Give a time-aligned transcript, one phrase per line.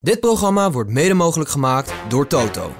[0.00, 2.72] Dit programma wordt mede mogelijk gemaakt door Toto.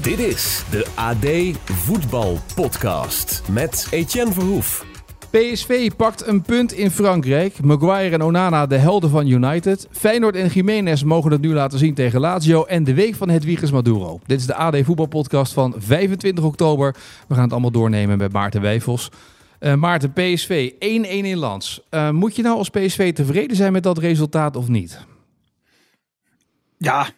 [0.00, 4.84] Dit is de AD Voetbal Podcast met Etienne Verhoef.
[5.30, 7.62] PSV pakt een punt in Frankrijk.
[7.62, 9.88] Maguire en Onana de helden van United.
[9.90, 12.64] Feyenoord en Jiménez mogen het nu laten zien tegen Lazio.
[12.64, 14.20] En de week van Hedwiges Maduro.
[14.26, 16.94] Dit is de AD Voetbalpodcast van 25 oktober.
[17.28, 19.10] We gaan het allemaal doornemen met Maarten Wijfels.
[19.60, 21.80] Uh, Maarten, PSV 1-1 in Lans.
[21.90, 25.06] Uh, moet je nou als PSV tevreden zijn met dat resultaat of niet?
[26.78, 27.10] Ja,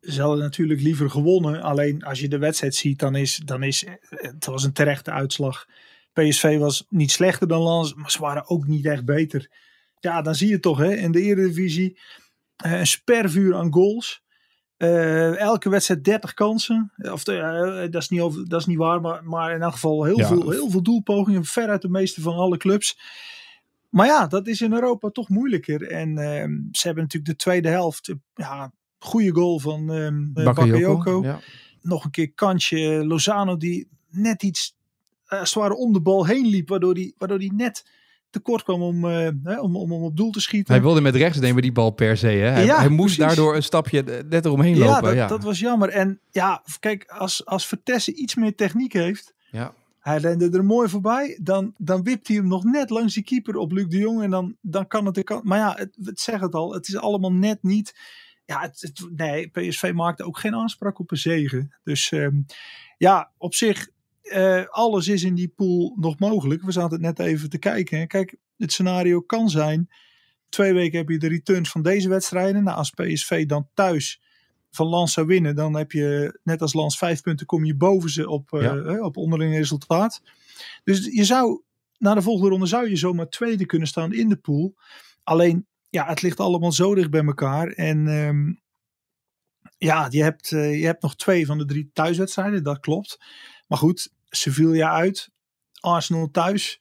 [0.00, 1.62] ze hadden natuurlijk liever gewonnen.
[1.62, 5.66] Alleen als je de wedstrijd ziet, dan is, dan is het was een terechte uitslag.
[6.12, 9.50] PSV was niet slechter dan Lans, maar ze waren ook niet echt beter.
[10.00, 11.98] Ja, dan zie je toch hè, in de Eredivisie
[12.56, 14.22] een spervuur aan goals.
[14.78, 16.92] Uh, elke wedstrijd 30 kansen.
[16.96, 20.04] Of, uh, dat, is niet over, dat is niet waar, maar, maar in elk geval
[20.04, 20.26] heel, ja.
[20.26, 21.44] veel, heel veel doelpogingen.
[21.44, 22.98] Veruit de meeste van alle clubs.
[23.88, 25.90] Maar ja, dat is in Europa toch moeilijker.
[25.90, 28.14] En uh, ze hebben natuurlijk de tweede helft.
[28.34, 31.22] Ja, goede goal van um, Bakayoko.
[31.22, 31.40] Ja.
[31.82, 33.04] Nog een keer kansje.
[33.06, 34.76] Lozano die net iets
[35.42, 36.68] zwaar om de bal heen liep.
[36.68, 37.84] Waardoor die, waardoor die net
[38.30, 39.28] tekort kwam om, uh,
[39.62, 40.74] om, om, om op doel te schieten.
[40.74, 42.26] Hij wilde met rechts nemen die bal per se.
[42.26, 42.48] Hè?
[42.48, 43.34] Hij, ja, hij moest precies.
[43.34, 45.02] daardoor een stapje net eromheen ja, lopen.
[45.02, 45.88] Dat, ja, dat was jammer.
[45.88, 49.34] En ja, kijk, als, als Vertessen iets meer techniek heeft.
[49.50, 49.74] Ja.
[49.98, 51.38] Hij rende er mooi voorbij.
[51.42, 54.22] Dan, dan wipt hij hem nog net langs die keeper op Luc de Jong.
[54.22, 55.24] En dan, dan kan het...
[55.24, 56.72] Kan, maar ja, het, het zeg het al.
[56.72, 57.94] Het is allemaal net niet...
[58.44, 61.74] Ja, het, het, nee, PSV maakte ook geen aanspraak op een zegen.
[61.84, 62.46] Dus um,
[62.98, 63.88] ja, op zich
[64.34, 66.62] uh, alles is in die pool nog mogelijk.
[66.62, 68.08] We zaten het net even te kijken.
[68.08, 69.90] Kijk, het scenario kan zijn.
[70.48, 72.64] Twee weken heb je de returns van deze wedstrijden.
[72.64, 74.20] Nou, als PSV dan thuis
[74.70, 78.10] van Lans zou winnen, dan heb je net als Lans vijf punten, kom je boven
[78.10, 79.00] ze op, uh, ja.
[79.00, 80.22] op onderling resultaat.
[80.84, 81.62] Dus je zou,
[81.98, 84.74] na de volgende ronde zou je zomaar tweede kunnen staan in de pool.
[85.22, 87.68] Alleen, ja, het ligt allemaal zo dicht bij elkaar.
[87.68, 88.60] En um,
[89.78, 93.18] ja, je hebt, uh, je hebt nog twee van de drie thuiswedstrijden, dat klopt.
[93.66, 95.30] Maar goed, Sevilla uit,
[95.80, 96.80] Arsenal thuis.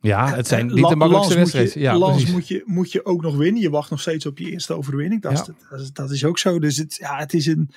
[0.00, 1.80] Ja, het zijn niet de makkelijkste wedstrijden.
[1.80, 3.62] Ja, Lans moet je, moet je ook nog winnen.
[3.62, 5.22] Je wacht nog steeds op je eerste overwinning.
[5.22, 5.38] Dat, ja.
[5.38, 6.58] is, dat, is, dat is ook zo.
[6.58, 7.70] Dus het, ja, het is een...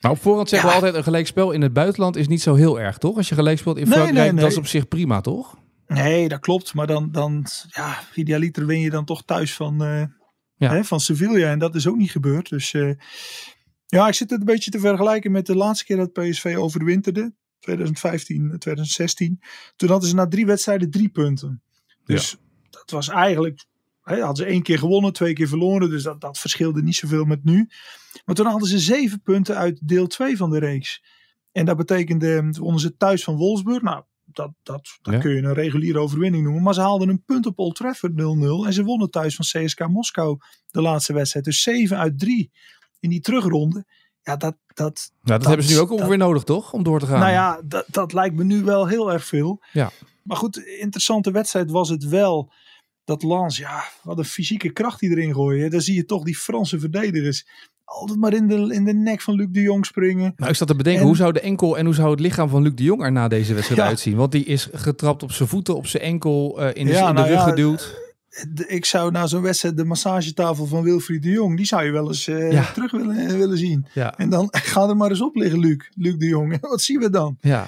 [0.00, 0.74] Maar op voorhand zeggen ja.
[0.74, 3.16] we altijd, een gelijkspel in het buitenland is niet zo heel erg, toch?
[3.16, 4.42] Als je gelijk speelt in Frankrijk, nee, nee, nee.
[4.42, 5.58] dat is op zich prima, toch?
[5.86, 6.74] Nee, dat klopt.
[6.74, 10.04] Maar dan, dan ja, idealiter win je dan toch thuis van, uh,
[10.56, 10.70] ja.
[10.70, 11.50] hè, van Sevilla.
[11.50, 12.48] En dat is ook niet gebeurd.
[12.48, 12.92] Dus uh,
[13.86, 17.34] ja, ik zit het een beetje te vergelijken met de laatste keer dat PSV overwinterde.
[17.66, 19.40] 2015, 2016.
[19.76, 21.62] Toen hadden ze na drie wedstrijden drie punten.
[22.04, 22.36] Dus ja.
[22.70, 23.64] dat was eigenlijk.
[24.02, 25.90] Hè, hadden ze één keer gewonnen, twee keer verloren.
[25.90, 27.68] Dus dat, dat verschilde niet zoveel met nu.
[28.24, 31.02] Maar toen hadden ze zeven punten uit deel 2 van de reeks.
[31.52, 33.82] En dat betekende, wonnen ze thuis van Wolfsburg.
[33.82, 35.20] Nou, dat, dat, dat ja.
[35.20, 36.62] kun je een reguliere overwinning noemen.
[36.62, 38.16] Maar ze haalden een punt op Old Trafford 0-0.
[38.66, 40.38] En ze wonnen thuis van CSK Moskou
[40.70, 41.44] de laatste wedstrijd.
[41.44, 42.50] Dus 7 uit 3
[43.00, 43.84] in die terugronde.
[44.26, 46.72] Ja, dat, dat, nou, dat, dat, hebben ze nu ook ongeveer nodig, toch?
[46.72, 47.18] Om door te gaan.
[47.18, 49.62] Nou ja, dat, dat lijkt me nu wel heel erg veel.
[49.72, 49.90] Ja.
[50.22, 52.52] Maar goed, interessante wedstrijd was het wel.
[53.04, 55.70] Dat Lans, ja, wat een fysieke kracht die erin gooien.
[55.70, 57.46] Daar zie je toch die Franse verdedigers
[57.84, 60.32] altijd maar in de, in de nek van Luc de Jong springen.
[60.36, 62.48] Nou, ik zat te bedenken, en, hoe zou de enkel en hoe zou het lichaam
[62.48, 63.86] van Luc de Jong er na deze wedstrijd ja.
[63.86, 64.16] uitzien?
[64.16, 67.14] Want die is getrapt op zijn voeten, op zijn enkel, uh, in de, ja, in
[67.14, 68.04] de nou rug ja, geduwd.
[68.66, 72.08] Ik zou na zo'n wedstrijd de massagetafel van Wilfried de Jong, die zou je wel
[72.08, 72.72] eens uh, ja.
[72.72, 73.86] terug willen, willen zien.
[73.92, 74.18] Ja.
[74.18, 76.60] En dan ga er maar eens op liggen, Luc, Luc de Jong.
[76.60, 77.38] Wat zien we dan?
[77.40, 77.66] Ja.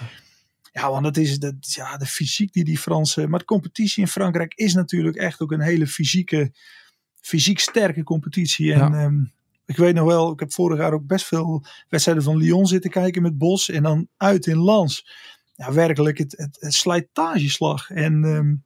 [0.73, 3.31] Ja, want het is de, ja, de fysiek die die Fransen.
[3.31, 6.53] Maar de competitie in Frankrijk is natuurlijk echt ook een hele fysieke,
[7.21, 8.73] fysiek sterke competitie.
[8.73, 9.05] En ja.
[9.05, 9.33] um,
[9.67, 12.91] ik weet nog wel, ik heb vorig jaar ook best veel wedstrijden van Lyon zitten
[12.91, 13.71] kijken met Bos.
[13.71, 15.07] En dan uit in Lans.
[15.55, 17.91] Ja, werkelijk het, het, het slijtageslag.
[17.91, 18.65] En um,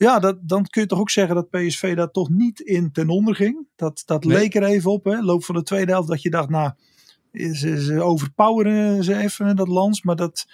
[0.00, 3.08] ja, dat, dan kun je toch ook zeggen dat PSV daar toch niet in ten
[3.08, 3.66] onder ging.
[3.76, 4.38] Dat, dat nee.
[4.38, 5.04] leek er even op.
[5.04, 5.20] Hè.
[5.20, 6.72] Loop van de tweede helft dat je dacht, nou,
[7.32, 10.02] ze, ze overpoweren ze even dat Lans.
[10.02, 10.46] Maar dat,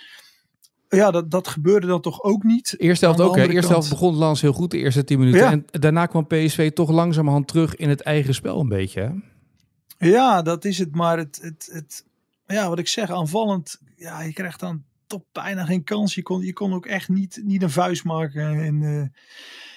[0.88, 2.74] ja, dat, dat gebeurde dan toch ook niet.
[2.78, 3.36] Eerste helft ook.
[3.36, 3.48] Hè.
[3.48, 5.40] Eerste helft begon Lans heel goed de eerste tien minuten.
[5.40, 5.50] Ja.
[5.50, 9.00] En daarna kwam PSV toch langzamerhand terug in het eigen spel een beetje.
[9.00, 10.08] Hè?
[10.08, 10.94] Ja, dat is het.
[10.94, 12.04] Maar het, het, het,
[12.46, 13.80] ja, wat ik zeg, aanvallend.
[13.96, 16.14] Ja, je krijgt dan toch bijna geen kans.
[16.14, 19.06] Je kon, je kon ook echt niet, niet een vuist maken in, uh,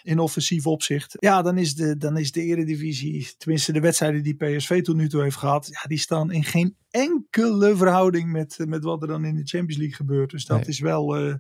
[0.03, 1.15] in offensief opzicht.
[1.19, 5.09] Ja, dan is, de, dan is de eredivisie, tenminste de wedstrijden die PSV tot nu
[5.09, 9.25] toe heeft gehad, ja, die staan in geen enkele verhouding met, met wat er dan
[9.25, 10.31] in de Champions League gebeurt.
[10.31, 10.67] Dus dat nee.
[10.67, 11.33] is wel, uh,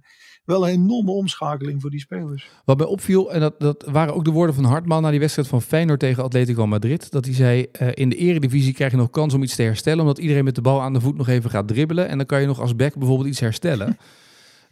[0.45, 2.49] wel een enorme omschakeling voor die spelers.
[2.65, 5.47] Wat mij opviel, en dat, dat waren ook de woorden van Hartman na die wedstrijd
[5.47, 9.09] van Feyenoord tegen Atletico Madrid, dat hij zei, uh, in de eredivisie krijg je nog
[9.09, 11.49] kans om iets te herstellen, omdat iedereen met de bal aan de voet nog even
[11.49, 13.97] gaat dribbelen en dan kan je nog als back bijvoorbeeld iets herstellen.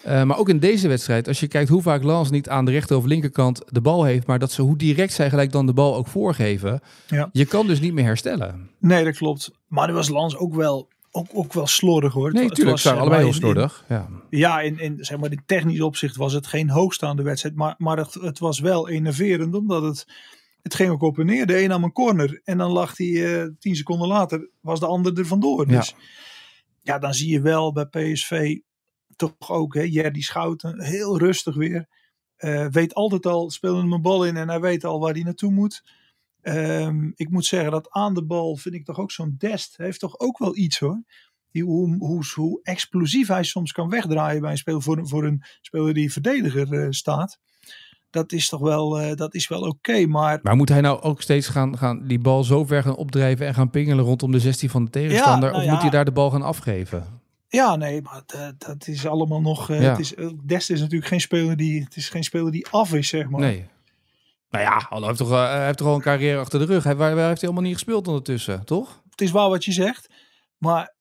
[0.06, 2.72] Uh, maar ook in deze wedstrijd, als je kijkt hoe vaak Lans niet aan de
[2.72, 5.74] rechter of linkerkant de bal heeft, maar dat ze hoe direct zij gelijk dan de
[5.74, 6.82] bal ook voorgeven.
[7.08, 7.30] Ja.
[7.32, 8.70] Je kan dus niet meer herstellen.
[8.80, 9.52] Nee, dat klopt.
[9.68, 12.34] Maar nu was Lans ook wel, ook, ook wel slordig hoor.
[12.34, 12.78] Nee, natuurlijk.
[12.78, 13.86] Ze waren allebei heel slordig.
[13.88, 17.56] In, ja, ja in, in, zeg maar, in technisch opzicht was het geen hoogstaande wedstrijd.
[17.56, 20.08] Maar, maar het, het was wel enerverend, omdat het,
[20.62, 21.46] het ging ook op en neer.
[21.46, 24.88] De een nam een corner en dan lag hij uh, tien seconden later, was de
[24.88, 25.68] ander er vandoor.
[25.68, 25.96] Dus ja.
[26.94, 28.58] ja, dan zie je wel bij PSV
[29.18, 31.88] toch ook, hè, Jerdy Schouten, heel rustig weer.
[32.38, 35.24] Uh, weet altijd al, speelde hem een bal in en hij weet al waar hij
[35.24, 35.84] naartoe moet.
[36.42, 40.00] Um, ik moet zeggen dat aan de bal vind ik toch ook zo'n Dest heeft
[40.00, 41.04] toch ook wel iets hoor.
[41.52, 45.44] Die, hoe, hoe, hoe explosief hij soms kan wegdraaien bij een speler voor, voor een
[45.62, 47.40] speler die verdediger uh, staat.
[48.10, 49.69] Dat is toch wel, uh, dat is wel oké.
[49.69, 50.40] Okay, maar...
[50.44, 53.54] maar moet hij nou ook steeds gaan, gaan die bal zo ver gaan opdrijven en
[53.54, 55.50] gaan pingelen rondom de 16 van de tegenstander?
[55.50, 55.72] Ja, nou of ja.
[55.72, 57.22] moet hij daar de bal gaan afgeven?
[57.48, 59.70] Ja, nee, maar dat, dat is allemaal nog.
[59.70, 59.90] Uh, Ja.
[59.90, 60.14] het is,
[60.46, 61.84] Dest is natuurlijk geen speler die.
[61.84, 63.40] Het is geen speler die af is, zeg maar.
[63.40, 63.66] Nee.
[64.50, 66.84] Nou ja, hij heeft toch, uh, hij heeft toch al een carrière achter de rug.
[66.84, 69.02] Hij, waar, waar heeft hij helemaal niet gespeeld ondertussen, toch?
[69.10, 70.10] Het is waar wat je zegt.
[70.58, 70.94] Maar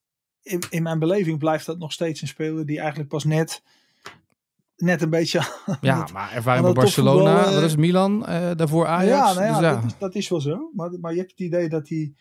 [0.42, 3.62] in, in mijn beleving blijft dat nog steeds een speler die eigenlijk pas net.
[4.76, 5.40] Net een beetje.
[5.80, 9.28] Ja, maar ervaring bij Barcelona, eh, dat is Milan, uh, daarvoor Ajax.
[9.28, 9.74] Ja, nou ja, dus ja.
[9.74, 10.70] Dat, is, dat is wel zo.
[10.74, 12.12] Maar, maar je hebt het idee dat hij,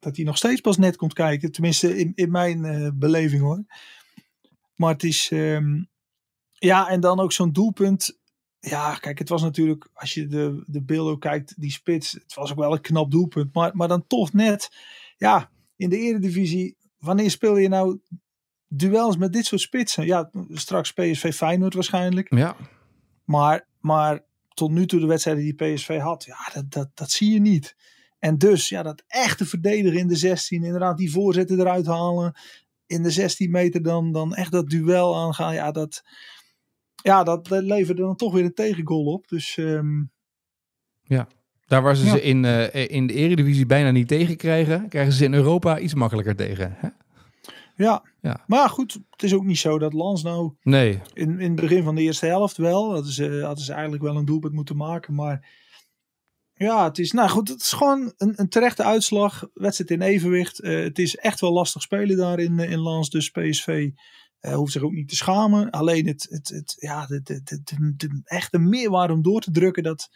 [0.00, 1.52] dat hij nog steeds pas net komt kijken.
[1.52, 3.64] Tenminste, in, in mijn uh, beleving hoor.
[4.74, 5.30] Maar het is.
[5.30, 5.88] Um,
[6.52, 8.18] ja, en dan ook zo'n doelpunt.
[8.60, 9.88] Ja, kijk, het was natuurlijk.
[9.92, 12.12] Als je de, de beelden kijkt, die spits.
[12.12, 13.54] Het was ook wel een knap doelpunt.
[13.54, 14.70] Maar, maar dan toch net.
[15.16, 16.76] Ja, in de Eredivisie.
[16.98, 18.00] Wanneer speel je nou
[18.68, 20.06] duels met dit soort spitsen?
[20.06, 22.34] Ja, straks PSV Feyenoord waarschijnlijk.
[22.34, 22.56] Ja.
[23.24, 24.24] Maar, maar
[24.54, 26.24] tot nu toe de wedstrijden die PSV had.
[26.24, 27.76] Ja, dat, dat, dat zie je niet.
[28.18, 30.62] En dus, ja, dat echte verdedigen in de 16.
[30.62, 32.34] Inderdaad, die voorzetten eruit halen
[32.86, 35.54] in de 16 meter dan, dan echt dat duel aangaan.
[35.54, 36.02] Ja, dat,
[37.02, 39.28] ja, dat, dat leverde dan toch weer een tegengoal op.
[39.28, 40.10] Dus um,
[41.02, 41.28] ja,
[41.66, 42.10] daar waar ze ja.
[42.10, 45.94] ze in, uh, in de Eredivisie bijna niet tegen krijgen, krijgen ze in Europa iets
[45.94, 46.76] makkelijker tegen.
[46.78, 46.88] Hè?
[47.84, 48.02] Ja.
[48.20, 51.00] ja, maar goed, het is ook niet zo dat Lans nou nee.
[51.12, 52.90] in, in het begin van de eerste helft wel.
[52.90, 55.48] Dat is, uh, hadden ze eigenlijk wel een doelpunt moeten maken, maar
[56.58, 59.48] ja, het is, nou goed, het is gewoon een, een terechte uitslag.
[59.54, 60.62] Wedstrijd in evenwicht.
[60.62, 63.10] Uh, het is echt wel lastig spelen daar in, in Lans.
[63.10, 63.90] Dus PSV
[64.40, 65.70] uh, hoeft zich ook niet te schamen.
[65.70, 69.82] Alleen het, het, het, ja, de, de, de, de, echte meerwaarde om door te drukken,
[69.82, 70.08] dat,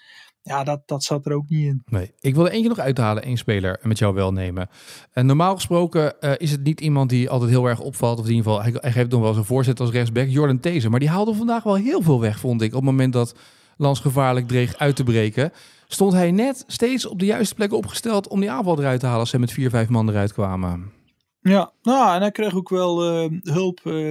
[0.43, 1.83] ja, dat, dat zat er ook niet in.
[1.85, 4.69] Nee, ik wil er eentje nog uithalen, één speler met jou wel nemen.
[5.13, 8.19] En normaal gesproken is het niet iemand die altijd heel erg opvalt.
[8.19, 10.29] Of in ieder geval, hij, hij geeft nog wel zijn voorzet als rechtsback.
[10.29, 10.91] Jordan Tezer.
[10.91, 12.69] Maar die haalde vandaag wel heel veel weg, vond ik.
[12.69, 13.35] Op het moment dat
[13.83, 15.53] Lans gevaarlijk dreeg uit te breken
[15.87, 19.21] stond hij net steeds op de juiste plek opgesteld om die aanval eruit te halen
[19.21, 20.93] als ze met vier, vijf man eruit kwamen.
[21.41, 24.09] Ja, nou, en hij kreeg ook wel uh, hulp uh,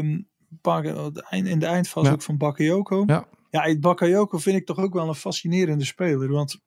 [1.29, 2.13] in de eindfase ja.
[2.13, 3.03] ook van Bakayoko.
[3.07, 6.31] Ja, ja Bakayoko vind ik toch ook wel een fascinerende speler.
[6.31, 6.59] Want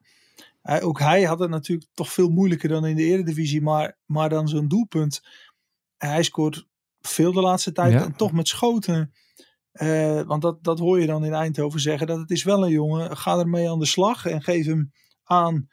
[0.62, 3.62] hij, ook hij had het natuurlijk toch veel moeilijker dan in de Eredivisie.
[3.62, 5.23] Maar, maar dan zo'n doelpunt.
[5.97, 6.67] Hij scoort
[7.01, 8.05] veel de laatste tijd Ja.
[8.05, 9.12] en toch met schoten.
[9.75, 12.06] Eh, want dat, dat hoor je dan in Eindhoven zeggen.
[12.06, 13.17] Dat het is wel een jongen.
[13.17, 14.93] Ga ermee aan de slag en geef hem
[15.25, 15.69] aan.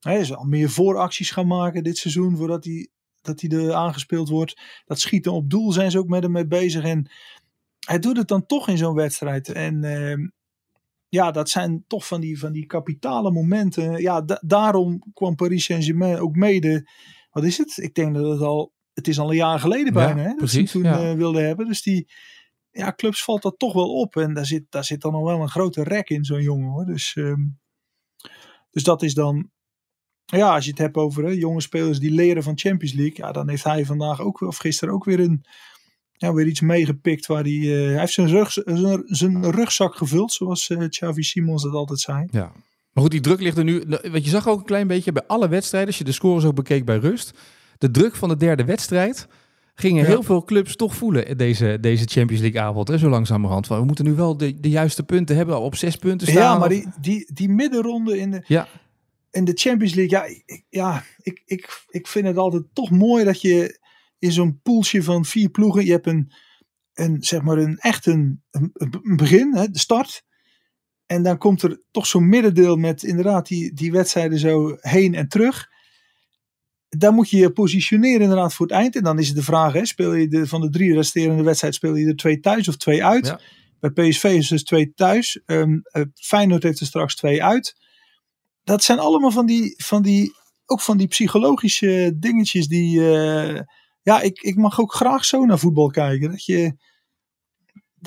[0.00, 2.36] Hij zal meer vooracties gaan maken dit seizoen.
[2.36, 2.88] Voordat hij,
[3.22, 4.60] dat hij er aangespeeld wordt.
[4.84, 6.84] Dat schieten op doel zijn ze ook met hem mee bezig.
[6.84, 7.10] En
[7.86, 9.48] hij doet het dan toch in zo'n wedstrijd.
[9.48, 10.28] En eh,
[11.08, 14.00] ja, dat zijn toch van die, van die kapitale momenten.
[14.00, 16.88] Ja, da daarom kwam Paris Saint-Germain ook mede.
[17.30, 17.76] Wat is het?
[17.76, 18.74] Ik denk dat het al.
[18.92, 20.20] Het is al een jaar geleden bijna.
[20.20, 21.10] hè, dat precies, ze toen ja.
[21.10, 21.66] uh, wilden hebben.
[21.66, 22.08] Dus die
[22.76, 24.16] ja, clubs valt dat toch wel op.
[24.16, 26.84] En daar zit, daar zit dan nog wel een grote rek in, zo'n jongen hoor.
[26.84, 27.58] Dus, um,
[28.70, 29.50] dus dat is dan.
[30.24, 33.16] Ja, als je het hebt over hè, jonge spelers die leren van Champions League.
[33.16, 35.44] Ja, dan heeft hij vandaag ook, of gisteren ook weer, een,
[36.12, 37.26] ja, weer iets meegepikt.
[37.26, 37.52] Waar hij
[37.98, 42.26] heeft zijn, rug, zijn, zijn rugzak gevuld, zoals uh, Xavi Simons dat altijd zei.
[42.30, 42.52] Ja.
[42.92, 43.84] Maar goed, die druk ligt er nu.
[43.88, 46.54] Want je zag ook een klein beetje bij alle wedstrijden, als je de scores ook
[46.54, 47.38] bekeek bij rust.
[47.78, 49.28] De druk van de derde wedstrijd
[49.78, 50.08] gingen ja.
[50.08, 52.88] heel veel clubs toch voelen deze, deze Champions League avond.
[52.88, 53.66] Hè, zo langzamerhand.
[53.66, 56.42] We moeten nu wel de, de juiste punten hebben, op zes punten staan.
[56.42, 58.68] Ja, maar die, die, die middenronde in de, ja.
[59.30, 60.18] in de Champions League.
[60.18, 63.78] Ja, ik, ja ik, ik, ik vind het altijd toch mooi dat je
[64.18, 65.84] in zo'n poeltje van vier ploegen.
[65.84, 66.32] Je hebt een,
[66.94, 70.24] een zeg maar een echt een, een, een begin, hè, de start.
[71.06, 75.28] En dan komt er toch zo'n middendeel met inderdaad die, die wedstrijden zo heen en
[75.28, 75.74] terug
[76.98, 78.96] daar moet je je positioneren inderdaad voor het eind.
[78.96, 81.78] En dan is het de vraag, hè, speel je de, van de drie resterende wedstrijden,
[81.78, 83.26] speel je er twee thuis of twee uit?
[83.26, 83.40] Ja.
[83.80, 85.40] Bij PSV is het dus twee thuis.
[85.46, 87.76] Um, uh, Feyenoord heeft er straks twee uit.
[88.64, 90.32] Dat zijn allemaal van die, van die
[90.66, 93.60] ook van die psychologische dingetjes die, uh,
[94.02, 96.30] ja, ik, ik mag ook graag zo naar voetbal kijken.
[96.30, 96.76] Dat je,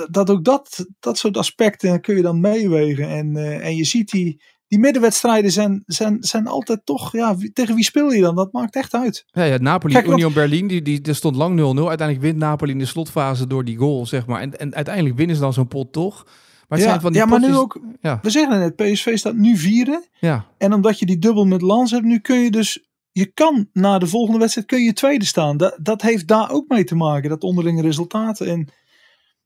[0.10, 3.10] dat ook dat, dat soort aspecten kun je dan meewegen.
[3.10, 7.75] En, uh, en je ziet die, die middenwedstrijden zijn, zijn, zijn altijd toch, ja, tegen
[7.75, 8.35] wie speel je dan?
[8.35, 9.25] Dat maakt echt uit.
[9.27, 11.63] Ja, ja Napoli, Kijk, Union Berlin, die, die, die stond lang 0-0.
[11.63, 14.41] Uiteindelijk wint Napoli in de slotfase door die goal, zeg maar.
[14.41, 16.23] En, en uiteindelijk winnen ze dan zo'n pot toch.
[16.23, 18.19] Maar het ja, zijn van die ja, maar nu ook, ja.
[18.21, 20.07] we zeggen het, PSV staat nu vierde.
[20.19, 20.45] Ja.
[20.57, 23.97] En omdat je die dubbel met Lans hebt, nu kun je dus, je kan na
[23.97, 25.57] de volgende wedstrijd kun je tweede staan.
[25.57, 28.47] Dat, dat heeft daar ook mee te maken, dat onderlinge resultaten.
[28.47, 28.69] En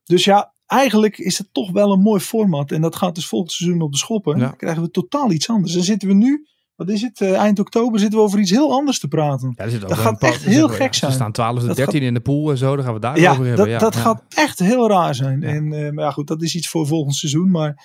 [0.03, 2.71] dus ja, eigenlijk is het toch wel een mooi format.
[2.71, 4.39] En dat gaat dus volgend seizoen op de schoppen.
[4.39, 5.73] Dan krijgen we totaal iets anders.
[5.73, 8.71] Dan zitten we nu, wat is het, uh, eind oktober zitten we over iets heel
[8.71, 9.53] anders te praten.
[9.55, 11.11] Ja, dat gaat echt heel gek zijn.
[11.11, 13.27] Er staan 12 en 13 in de pool en zo, daar gaan we daar over
[13.27, 13.55] hebben.
[13.55, 15.43] Dat, ja, dat gaat echt heel raar zijn.
[15.43, 17.51] En uh, maar ja, goed, dat is iets voor volgend seizoen.
[17.51, 17.83] Maar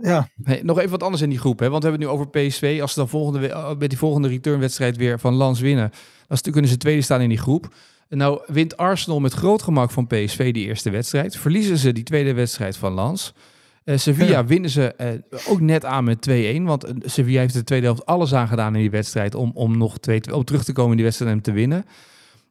[0.00, 0.28] ja.
[0.42, 1.58] Hey, nog even wat anders in die groep.
[1.58, 1.70] Hè?
[1.70, 2.78] Want we hebben het nu over PSV.
[2.80, 5.90] Als ze dan volgende, eh, met die volgende returnwedstrijd weer van Lans winnen,
[6.26, 7.74] dan kunnen ze tweede staan in die groep.
[8.08, 11.36] Nou wint Arsenal met groot gemak van PSV die eerste wedstrijd.
[11.36, 13.34] Verliezen ze die tweede wedstrijd van Lans.
[13.84, 16.62] Uh, Sevilla winnen ze uh, ook net aan met 2-1.
[16.62, 19.78] Want uh, Sevilla heeft de tweede helft alles aan gedaan in die wedstrijd om, om
[19.78, 21.84] nog twee, om terug te komen in die wedstrijd en te winnen.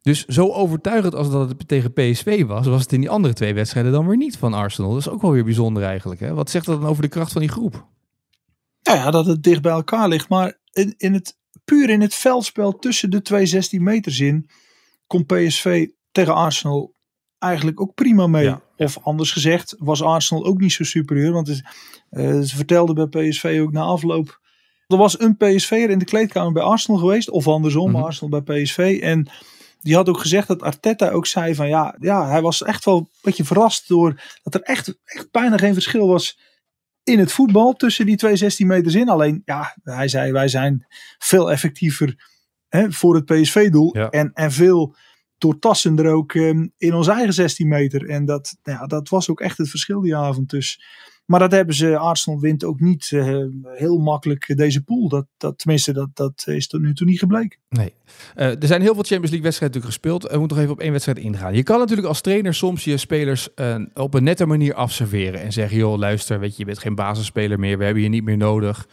[0.01, 3.53] Dus zo overtuigend als dat het tegen PSV was, was het in die andere twee
[3.53, 4.91] wedstrijden dan weer niet van Arsenal.
[4.91, 6.19] Dat is ook wel weer bijzonder eigenlijk.
[6.19, 6.33] Hè?
[6.33, 7.85] Wat zegt dat dan over de kracht van die groep?
[8.83, 10.29] Nou ja, dat het dicht bij elkaar ligt.
[10.29, 14.49] Maar in, in het, puur in het veldspel tussen de twee 16 meters in
[15.07, 16.95] kon PSV tegen Arsenal
[17.39, 18.55] eigenlijk ook prima mee.
[18.77, 21.31] Of anders gezegd, was Arsenal ook niet zo superieur.
[21.31, 21.63] Want het,
[22.11, 24.39] uh, ze vertelden bij PSV ook na afloop.
[24.87, 27.29] Er was een PSV'er in de kleedkamer bij Arsenal geweest.
[27.29, 28.03] Of andersom, mhm.
[28.03, 28.99] Arsenal bij PSV.
[29.01, 29.29] En
[29.81, 32.97] die had ook gezegd dat Arteta ook zei van ja, ja, hij was echt wel
[32.97, 36.39] een beetje verrast door dat er echt, echt bijna geen verschil was
[37.03, 39.09] in het voetbal tussen die twee 16 meters in.
[39.09, 40.85] Alleen, ja, hij zei wij zijn
[41.17, 42.15] veel effectiever
[42.69, 43.93] hè, voor het PSV-doel.
[43.93, 44.95] En, en veel
[45.37, 48.09] doortassender ook um, in onze eigen 16 meter.
[48.09, 50.49] En dat, nou ja, dat was ook echt het verschil die avond.
[50.49, 50.81] Dus.
[51.25, 55.09] Maar dat hebben ze, Arsenal wint ook niet uh, heel makkelijk deze pool.
[55.09, 57.59] Dat, dat, tenminste, dat, dat is tot nu toe niet gebleken.
[57.69, 57.93] Nee.
[58.35, 60.31] Uh, er zijn heel veel Champions League wedstrijden natuurlijk gespeeld.
[60.31, 61.55] We moeten nog even op één wedstrijd ingaan.
[61.55, 65.41] Je kan natuurlijk als trainer soms je spelers uh, op een nette manier afserveren.
[65.41, 67.77] En zeggen, joh, luister, weet je, je bent geen basisspeler meer.
[67.77, 68.87] We hebben je niet meer nodig.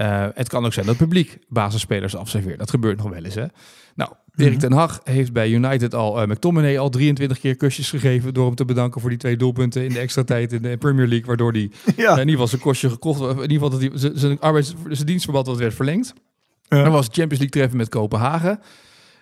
[0.00, 2.58] Uh, het kan ook zijn dat het publiek basisspelers afserveert.
[2.58, 3.34] Dat gebeurt nog wel eens.
[3.34, 3.46] Hè?
[3.94, 4.60] Nou, Erik mhm.
[4.60, 8.54] ten Hag heeft bij United al uh, McTominay al 23 keer kusjes gegeven door hem
[8.54, 11.52] te bedanken voor die twee doelpunten in de extra tijd in de Premier League, waardoor
[11.52, 12.04] hij ja.
[12.04, 15.06] uh, in ieder geval zijn kostje gekocht, in ieder geval dat hij zijn arbeids, zijn
[15.06, 16.12] dienstverband wat werd verlengd.
[16.68, 16.84] Ja.
[16.84, 18.60] Er was Champions League treffen met Kopenhagen.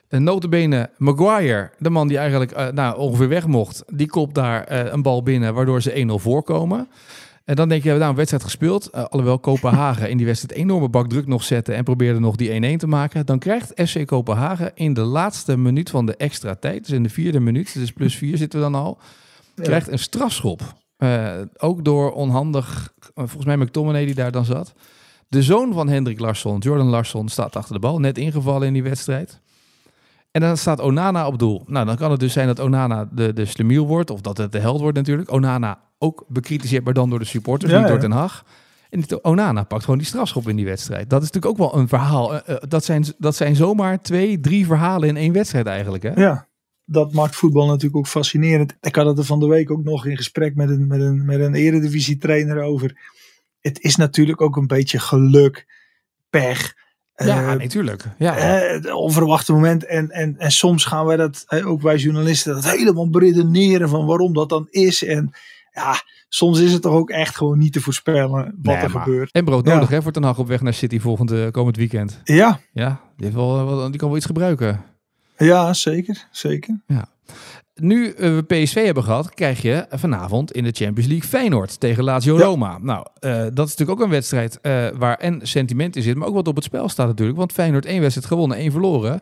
[0.09, 5.03] En notabene Maguire, de man die eigenlijk nou, ongeveer weg mocht, die kopt daar een
[5.03, 6.89] bal binnen, waardoor ze 1-0 voorkomen.
[7.49, 8.89] En dan denk je, we hebben nou een wedstrijd gespeeld.
[8.95, 12.75] Uh, alhoewel Kopenhagen in die wedstrijd enorme bak druk nog zette en probeerde nog die
[12.75, 13.27] 1-1 te maken.
[13.27, 17.09] Dan krijgt FC Kopenhagen in de laatste minuut van de extra tijd, dus in de
[17.09, 18.99] vierde minuut, dus plus vier zitten we dan al,
[19.55, 20.61] krijgt een strafschop.
[20.99, 24.75] Uh, ook door onhandig, uh, volgens mij McTominay die daar dan zat.
[25.29, 28.83] De zoon van Hendrik Larsson, Jordan Larsson, staat achter de bal, net ingevallen in die
[28.83, 29.41] wedstrijd.
[30.31, 31.65] En dan staat Onana op doel.
[31.67, 34.53] Nou, dan kan het dus zijn dat Onana de, de slemiel wordt, of dat het
[34.53, 35.33] de held wordt natuurlijk.
[35.33, 38.45] Onana ook bekritiseerd, maar dan door de supporters, niet door Den Haag.
[38.91, 41.11] En Onana pakt gewoon die strafschop in die wedstrijd.
[41.11, 42.35] Dat is natuurlijk ook wel een verhaal.
[42.35, 46.03] Uh, dat, zijn, dat zijn zomaar twee, drie verhalen in één wedstrijd eigenlijk.
[46.03, 46.13] Hè?
[46.15, 46.47] Ja,
[46.85, 48.77] dat maakt voetbal natuurlijk ook fascinerend.
[48.81, 51.25] Ik had het er van de week ook nog in gesprek met een, met een,
[51.25, 53.01] met een eredivisie trainer over.
[53.61, 55.67] Het is natuurlijk ook een beetje geluk,
[56.31, 56.75] pech.
[57.15, 58.05] Ja, uh, natuurlijk.
[58.19, 58.63] Ja.
[58.75, 59.85] Uh, onverwachte moment.
[59.85, 64.33] En, en, en soms gaan wij dat, ook wij journalisten, dat helemaal beredeneren van waarom
[64.35, 65.05] dat dan is.
[65.05, 65.31] En
[65.73, 69.33] ja, soms is het toch ook echt gewoon niet te voorspellen wat er gebeurt.
[69.33, 72.21] En brood nodig hè, voor Ten Hag op weg naar City volgende komend weekend.
[72.25, 72.61] Ja.
[72.73, 74.85] Ja, die, heeft wel, die kan wel iets gebruiken.
[75.37, 76.27] Ja, zeker.
[76.31, 76.81] Zeker.
[76.87, 77.09] Ja.
[77.75, 82.37] Nu we PSV hebben gehad, krijg je vanavond in de Champions League Feyenoord tegen Lazio
[82.37, 82.79] Roma.
[82.79, 86.29] Nou, uh, dat is natuurlijk ook een wedstrijd uh, waar en sentiment in zit, maar
[86.29, 87.39] ook wat op het spel staat natuurlijk.
[87.39, 89.21] Want Feyenoord één wedstrijd gewonnen, één verloren.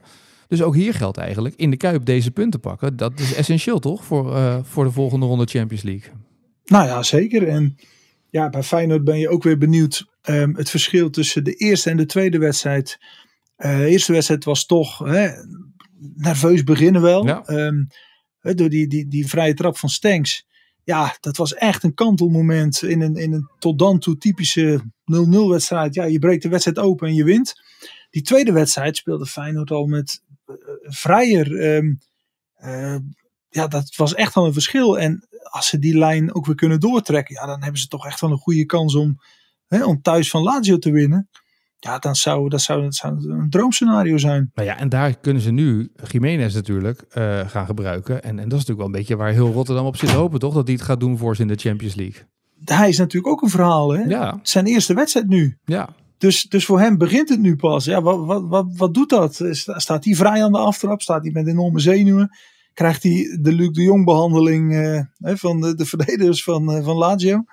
[0.49, 2.97] Dus ook hier geldt eigenlijk in de Kuip deze punten pakken.
[2.97, 6.13] Dat is essentieel toch voor, uh, voor de volgende ronde Champions League?
[6.67, 7.49] Nou ja, zeker.
[7.49, 7.77] En
[8.31, 11.97] ja, bij Feyenoord ben je ook weer benieuwd um, het verschil tussen de eerste en
[11.97, 12.99] de tweede wedstrijd.
[13.59, 15.31] Uh, de eerste wedstrijd was toch hè,
[16.15, 17.27] nerveus beginnen wel.
[17.27, 17.49] Ja.
[17.49, 17.89] Um,
[18.41, 20.47] door die, die, die vrije trap van Stenks.
[20.85, 25.49] Ja, dat was echt een kantelmoment in een, in een tot dan toe typische 0-0
[25.49, 25.95] wedstrijd.
[25.95, 27.55] Ja, je breekt de wedstrijd open en je wint.
[28.11, 31.77] Die tweede wedstrijd speelde Feyenoord al met uh, vrijer.
[31.77, 31.99] Um,
[32.65, 32.97] uh,
[33.49, 34.99] ja, dat was echt wel een verschil.
[34.99, 38.21] En als ze die lijn ook weer kunnen doortrekken, ja, dan hebben ze toch echt
[38.21, 39.19] wel een goede kans om,
[39.67, 41.29] hè, om thuis van Lazio te winnen.
[41.79, 44.51] Ja, dan zou dat, zou, dat zou een droomscenario zijn.
[44.55, 48.23] Nou ja, en daar kunnen ze nu Jiménez natuurlijk uh, gaan gebruiken.
[48.23, 50.39] En, en dat is natuurlijk wel een beetje waar heel Rotterdam op zit te hopen,
[50.39, 50.55] toch?
[50.55, 52.23] Dat hij het gaat doen voor ze in de Champions League.
[52.65, 54.03] Hij is natuurlijk ook een verhaal, hè?
[54.03, 54.39] Ja.
[54.43, 55.59] Zijn eerste wedstrijd nu.
[55.65, 55.89] Ja.
[56.19, 57.85] Dus, dus voor hem begint het nu pas.
[57.85, 59.41] Ja, wat, wat, wat, wat doet dat?
[59.51, 61.03] Staat hij vrij aan de aftrap?
[61.03, 62.31] Staat hij met enorme zenuwen?
[62.77, 66.97] Krijgt hij de Luc de Jong behandeling uh, van de, de verdedigers van, uh, van
[66.97, 67.45] Lazio?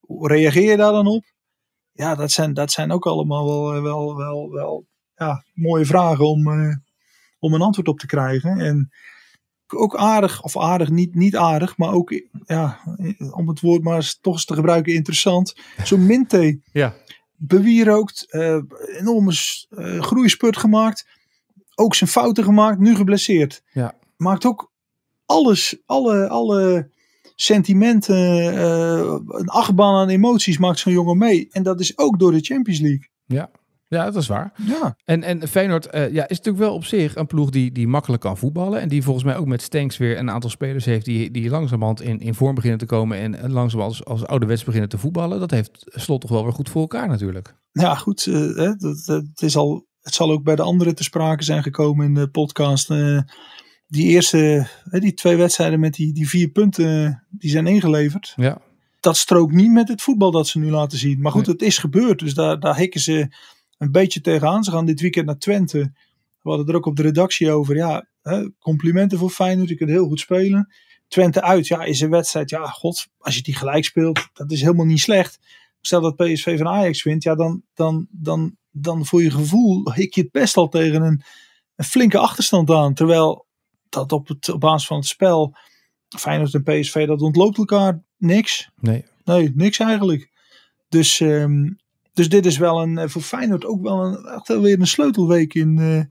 [0.00, 1.24] Hoe reageer je daar dan op?
[1.92, 6.28] Ja, dat zijn, dat zijn ook allemaal wel, eh, wel, wel, wel ja, mooie vragen
[6.28, 6.46] om,
[7.38, 8.58] om een antwoord op te krijgen.
[8.58, 8.90] En
[9.66, 12.12] ook aardig, of aardig, niet, niet aardig, maar ook,
[12.44, 12.80] ja,
[13.30, 15.54] om het woord maar eens, toch eens te gebruiken, interessant.
[15.82, 16.60] Zo'n Minte.
[16.72, 16.94] Ja
[17.46, 18.62] bewierookt, uh,
[18.98, 19.32] enorme
[19.70, 21.06] uh, groeispurt gemaakt,
[21.74, 23.62] ook zijn fouten gemaakt, nu geblesseerd.
[23.72, 23.94] Ja.
[24.22, 24.72] Maakt ook
[25.26, 26.90] alles, alle, alle
[27.34, 31.48] sentimenten, uh, een achtbaan aan emoties maakt zo'n jongen mee.
[31.50, 33.08] En dat is ook door de Champions League.
[33.26, 33.50] Ja.
[33.92, 34.52] Ja, dat is waar.
[34.66, 34.96] Ja.
[35.04, 38.22] En, en Feyenoord uh, ja, is natuurlijk wel op zich een ploeg die, die makkelijk
[38.22, 38.80] kan voetballen.
[38.80, 42.02] En die volgens mij ook met Stanks weer een aantal spelers heeft die, die langzamerhand
[42.02, 43.18] in, in vorm beginnen te komen.
[43.18, 45.40] En langzaam als, als ouderwets beginnen te voetballen.
[45.40, 47.54] Dat heeft Slot toch wel weer goed voor elkaar natuurlijk.
[47.72, 48.26] Ja, goed.
[48.26, 51.62] Uh, dat, dat, het, is al, het zal ook bij de anderen te sprake zijn
[51.62, 52.90] gekomen in de podcast.
[52.90, 53.20] Uh,
[53.92, 58.32] die eerste, die twee wedstrijden met die, die vier punten, die zijn ingeleverd.
[58.36, 58.60] Ja.
[59.00, 61.20] Dat strookt niet met het voetbal dat ze nu laten zien.
[61.20, 61.54] Maar goed, nee.
[61.54, 62.18] het is gebeurd.
[62.18, 63.34] Dus daar, daar hikken ze
[63.78, 64.64] een beetje tegenaan.
[64.64, 65.78] Ze gaan dit weekend naar Twente.
[66.42, 67.76] We hadden er ook op de redactie over.
[67.76, 69.68] Ja, hè, complimenten voor Feyenoord.
[69.68, 70.72] Je kunt heel goed spelen.
[71.08, 72.50] Twente uit, ja, is een wedstrijd.
[72.50, 75.38] Ja, god, als je die gelijk speelt, dat is helemaal niet slecht.
[75.80, 80.14] Stel dat PSV van Ajax wint, ja, dan, dan, dan, dan voor je gevoel hik
[80.14, 81.22] je het best al tegen een,
[81.76, 82.94] een flinke achterstand aan.
[82.94, 83.46] Terwijl
[83.92, 85.56] dat op, het, op basis van het spel,
[86.08, 88.70] Feyenoord en PSV, dat ontloopt elkaar niks.
[88.80, 89.04] Nee.
[89.24, 90.30] Nee, niks eigenlijk.
[90.88, 91.80] Dus um,
[92.12, 95.54] dus dit is wel een, voor Feyenoord ook wel, een, echt wel weer een sleutelweek
[95.54, 96.02] in, uh,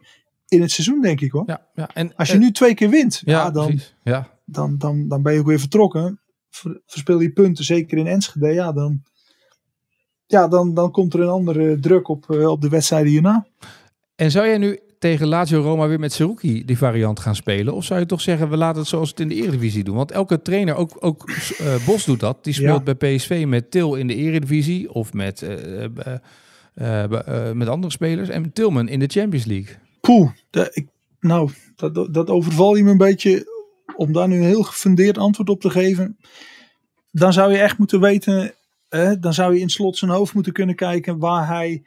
[0.48, 1.44] in het seizoen, denk ik hoor.
[1.46, 1.90] Ja, ja.
[1.94, 4.40] En, Als je nu twee keer wint, ja, ja, dan, ja.
[4.46, 6.22] Dan, dan, dan ben je ook weer vertrokken.
[6.50, 9.04] Ver, verspil je punten, zeker in Enschede, ja, dan,
[10.26, 13.48] ja, dan, dan komt er een andere druk op, op de wedstrijden hierna.
[14.16, 17.74] En zou jij nu tegen Lazio Roma weer met Seruki die variant gaan spelen?
[17.74, 19.96] Of zou je toch zeggen, we laten het zoals het in de Eredivisie doen?
[19.96, 22.44] Want elke trainer, ook, ook uh, Bos doet dat.
[22.44, 22.94] Die speelt ja.
[22.94, 25.84] bij PSV met Til in de Eredivisie of met, uh,
[26.76, 28.30] uh, met andere spelers.
[28.30, 29.76] En Tilman in de Champions League.
[30.02, 30.88] Poeh, de, ik,
[31.20, 33.46] nou, dat, dat overval je me een beetje
[33.96, 36.18] om daar nu een heel gefundeerd antwoord op te geven.
[37.12, 38.54] Dan zou je echt moeten weten,
[39.20, 41.84] dan zou je in slot zijn hoofd moeten kunnen kijken waar hij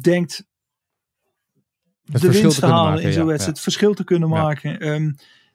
[0.00, 0.50] denkt
[2.10, 4.88] het de winst te halen maken, in zo'n ja, wedstrijd, het verschil te kunnen maken.
[4.88, 5.04] Um,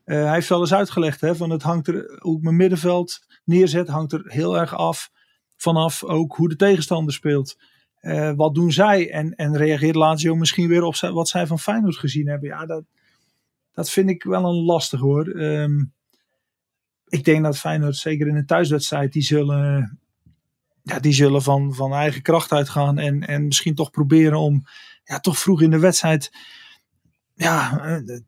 [0.05, 3.25] uh, hij heeft wel eens uitgelegd, hè, van het hangt er, hoe ik mijn middenveld
[3.43, 5.12] neerzet, hangt er heel erg af
[5.55, 7.57] vanaf ook hoe de tegenstander speelt.
[8.01, 9.12] Uh, wat doen zij?
[9.12, 12.49] En, en reageert Lazio misschien weer op wat zij van Feyenoord gezien hebben?
[12.49, 12.83] Ja, dat,
[13.73, 15.27] dat vind ik wel een lastig hoor.
[15.27, 15.93] Um,
[17.07, 19.99] ik denk dat Feyenoord, zeker in een thuiswedstrijd, die zullen,
[20.83, 22.97] ja, die zullen van, van eigen kracht uitgaan.
[22.97, 24.63] En, en misschien toch proberen om
[25.08, 26.32] ja, toch vroeg in de wedstrijd.
[27.36, 28.20] Ja, eh,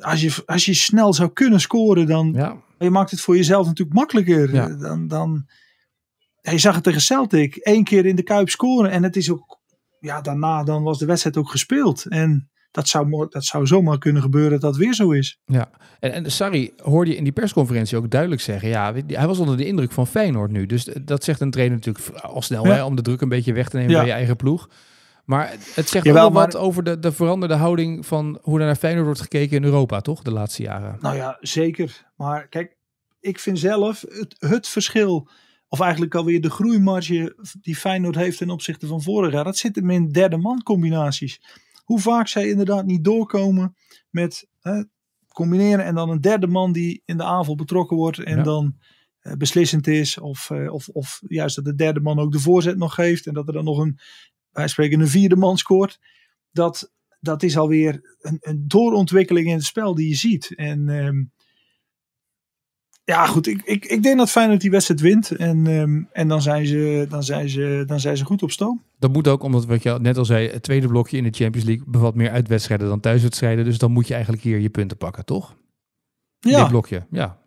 [0.00, 3.66] als je, als je snel zou kunnen scoren, dan Ja, je maakt het voor jezelf
[3.66, 4.54] natuurlijk makkelijker.
[4.54, 4.68] Ja.
[4.68, 5.46] Dan, dan,
[6.40, 7.56] je zag het tegen Celtic.
[7.60, 8.90] Eén keer in de Kuip scoren.
[8.90, 9.60] En het is ook,
[9.98, 12.06] ja, daarna dan was de wedstrijd ook gespeeld.
[12.06, 15.40] En dat zou, dat zou zomaar kunnen gebeuren dat dat weer zo is.
[15.46, 15.70] ja.
[16.00, 18.68] En, en Sarri hoorde je in die persconferentie ook duidelijk zeggen.
[18.68, 20.66] Ja, hij was onder de indruk van Feyenoord nu.
[20.66, 22.72] Dus dat zegt een trainer natuurlijk al snel Ja.
[22.74, 23.98] hè, om de druk een beetje weg te nemen Ja.
[23.98, 24.68] bij je eigen ploeg.
[25.32, 28.60] Maar het zegt Jawel, ook wel wat maar- over de, de veranderde houding van hoe
[28.60, 30.22] er naar Feyenoord wordt gekeken in Europa, toch?
[30.22, 30.98] De laatste jaren.
[31.00, 32.06] Nou ja, zeker.
[32.16, 32.76] Maar kijk,
[33.20, 35.28] ik vind zelf het, het verschil,
[35.68, 39.76] of eigenlijk alweer de groeimarge die Feyenoord heeft ten opzichte van vorig jaar, dat zit
[39.76, 41.40] hem in derde man combinaties.
[41.84, 43.76] Hoe vaak zij inderdaad niet doorkomen
[44.10, 44.82] met hè,
[45.28, 48.42] combineren en dan een derde man die in de aanval betrokken wordt en Ja.
[48.42, 48.76] dan
[49.20, 50.18] eh, beslissend is.
[50.18, 53.34] Of, eh, of, of juist dat de derde man ook de voorzet nog geeft en
[53.34, 53.98] dat er dan nog een,
[54.52, 56.00] wij spreken een vierde man scoort.
[56.50, 60.54] Dat, dat is alweer een, een doorontwikkeling in het spel die je ziet.
[60.54, 61.22] En ehm,
[63.04, 65.30] ja, goed, ik, ik, ik denk dat Feyenoord die wedstrijd wint.
[65.30, 68.82] En, ehm, en dan, zijn ze, dan, zijn ze, dan zijn ze goed op stoom.
[68.98, 71.66] Dat moet ook, omdat wat je net al zei, het tweede blokje in de Champions
[71.66, 73.64] League bevat meer uitwedstrijden dan thuiswedstrijden.
[73.64, 75.56] Dus dan moet je eigenlijk hier je punten pakken, toch?
[76.38, 77.41] Dit Ja, blokje, ja.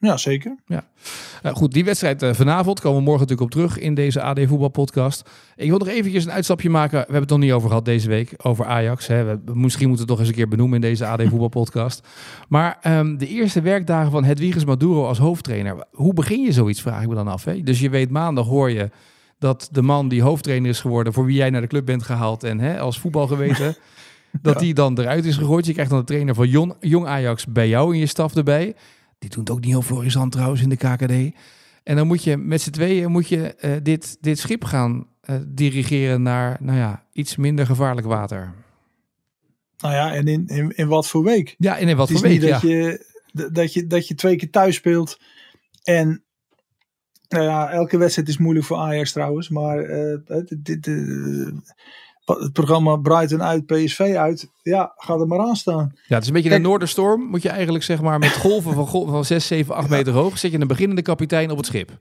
[0.00, 0.56] Ja zeker.
[0.66, 4.40] Uh, goed, die wedstrijd uh, vanavond komen we morgen natuurlijk op terug in deze AD
[4.46, 5.30] Voetbal podcast.
[5.56, 6.98] Ik wil nog eventjes een uitstapje maken.
[6.98, 9.06] We hebben het nog niet over gehad deze week, over Ajax.
[9.06, 9.24] Hè.
[9.24, 12.06] We, misschien moeten we het toch eens een keer benoemen in deze AD Voetbal podcast.
[12.48, 15.84] Maar um, de eerste werkdagen van Hedwiges Maduro als hoofdtrainer.
[15.92, 17.44] Hoe begin je zoiets, vraag ik me dan af.
[17.44, 17.62] Hè?
[17.62, 18.90] Dus je weet maandag hoor je
[19.38, 22.44] dat de man die hoofdtrainer is geworden, voor wie jij naar de club bent gehaald
[22.44, 23.76] en hè, als voetbal geweten,
[24.42, 25.66] dat die dan eruit is gegooid.
[25.66, 28.74] Je krijgt dan de trainer van Jong, Jong Ajax bij jou in je staf erbij.
[29.20, 31.36] Die doet ook niet heel florissant trouwens in de KKD.
[31.82, 35.36] En dan moet je met z'n tweeën moet je, uh, dit, dit schip gaan uh,
[35.46, 38.54] dirigeren naar nou ja, iets minder gevaarlijk water.
[39.78, 41.54] Nou ja, en in, in, in wat voor week?
[41.58, 42.68] Ja, en in wat het voor week, dat ja.
[42.68, 43.06] Je,
[43.52, 45.20] dat, je, dat je twee keer thuis speelt.
[45.82, 46.24] En
[47.28, 49.48] nou ja, elke wedstrijd is moeilijk voor Ajax trouwens.
[49.48, 50.16] Maar uh,
[50.58, 51.52] dit, uh,
[52.24, 54.50] het programma Brighton uit, PSV uit.
[54.62, 55.92] Ja, ga er maar aan staan.
[56.06, 57.22] Ja, het is een beetje Kijk, een noorderstorm.
[57.22, 60.38] Moet je eigenlijk zeg maar met golven van, golven van 6, 7, 8 meter hoog.
[60.38, 61.98] Zet je een beginnende kapitein op het schip.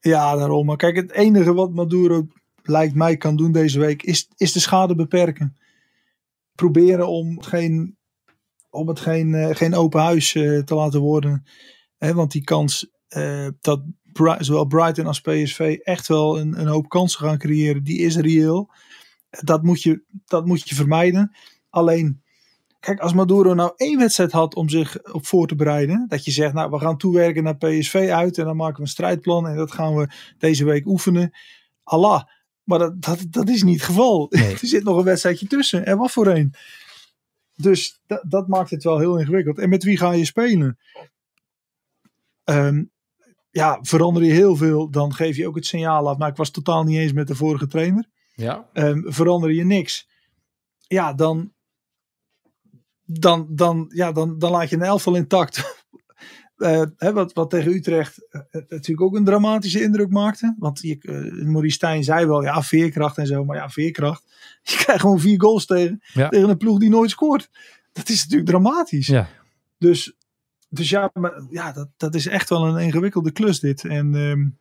[0.00, 0.66] Ja, daarom.
[0.66, 2.26] Maar kijk, het enige wat Maduro
[2.62, 5.56] lijkt mij kan doen deze week is, is de schade beperken.
[6.54, 7.96] Proberen om geen,
[8.70, 11.44] om het geen, uh, geen open huis uh, te laten worden.
[11.98, 13.82] He, want die kans uh, dat
[14.38, 18.70] zowel Brighton als PSV echt wel een, een hoop kansen gaan creëren, die is reëel.
[19.40, 21.36] Dat moet je, dat moet je vermijden.
[21.70, 22.22] Alleen,
[22.80, 26.04] kijk, als Maduro nou één wedstrijd had om zich op voor te bereiden.
[26.08, 28.38] Dat je zegt, nou, we gaan toewerken naar PSV uit.
[28.38, 29.48] En dan maken we een strijdplan.
[29.48, 31.36] En dat gaan we deze week oefenen.
[31.82, 32.22] Allah.
[32.64, 34.26] Maar dat, dat, dat is niet het geval.
[34.30, 34.52] Nee.
[34.60, 35.86] er zit nog een wedstrijdje tussen.
[35.86, 36.54] En wat voor een.
[37.56, 39.58] Dus dat, dat maakt het wel heel ingewikkeld.
[39.58, 40.78] En met wie ga je spelen?
[42.44, 42.90] Um,
[43.50, 46.16] ja, verander je heel veel, dan geef je ook het signaal af.
[46.18, 48.08] Nou, ik was totaal niet eens met de vorige trainer.
[48.34, 48.68] Ja.
[48.72, 50.08] Um, verander je niks.
[50.86, 51.52] Ja, dan,
[53.04, 55.84] dan, dan, ja, dan, dan laat je een elftal intact.
[56.56, 60.54] uh, hè, wat, wat tegen Utrecht uh, natuurlijk ook een dramatische indruk maakte.
[60.58, 63.44] Want je, uh, Maurice Stijn zei wel, ja, veerkracht en zo.
[63.44, 64.24] Maar ja, veerkracht.
[64.62, 66.28] Je krijgt gewoon vier goals tegen, ja.
[66.28, 67.50] tegen een ploeg die nooit scoort.
[67.92, 69.06] Dat is natuurlijk dramatisch.
[69.06, 69.28] Ja.
[69.78, 70.16] Dus
[70.72, 73.84] dus ja, maar, ja dat, dat is echt wel een ingewikkelde klus dit.
[73.84, 74.58] En um,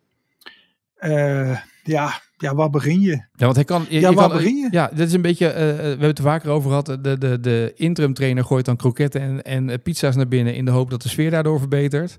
[0.99, 3.11] uh, ja, ja, waar begin je?
[3.11, 3.85] Ja, want hij kan.
[3.89, 4.67] Je, ja, je waar kan, begin je?
[4.71, 5.47] Ja, dit is een beetje.
[5.47, 6.85] Uh, we hebben het er vaker over gehad.
[6.85, 10.71] De, de, de interim trainer gooit dan kroketten en, en pizza's naar binnen in de
[10.71, 12.17] hoop dat de sfeer daardoor verbetert.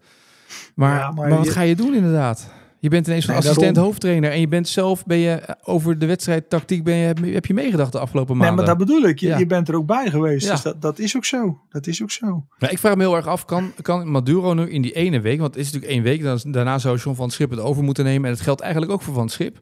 [0.74, 2.50] Maar, Ja, maar maar, wat je- ga je doen inderdaad?
[2.78, 3.90] Je bent ineens van Nee, assistent daarom.
[3.92, 7.54] hoofdtrainer en je bent zelf ben je eh, over de wedstrijdtactiek ben je, heb, je
[7.54, 8.64] meegedacht de afgelopen Nee, maanden.
[8.66, 9.18] maar dat bedoel ik.
[9.18, 9.38] Je, Ja.
[9.38, 10.46] je bent er ook bij geweest.
[10.46, 10.52] Ja.
[10.52, 11.60] Dus dat, dat is ook zo.
[11.68, 12.44] Dat is ook zo.
[12.58, 15.40] Maar ik vraag me heel erg af, kan, kan Maduro nu in die ene week,
[15.40, 17.82] want het is natuurlijk één week, dan, daarna zou John van het Schip het over
[17.82, 19.60] moeten nemen en het geldt eigenlijk ook voor Van het Schip.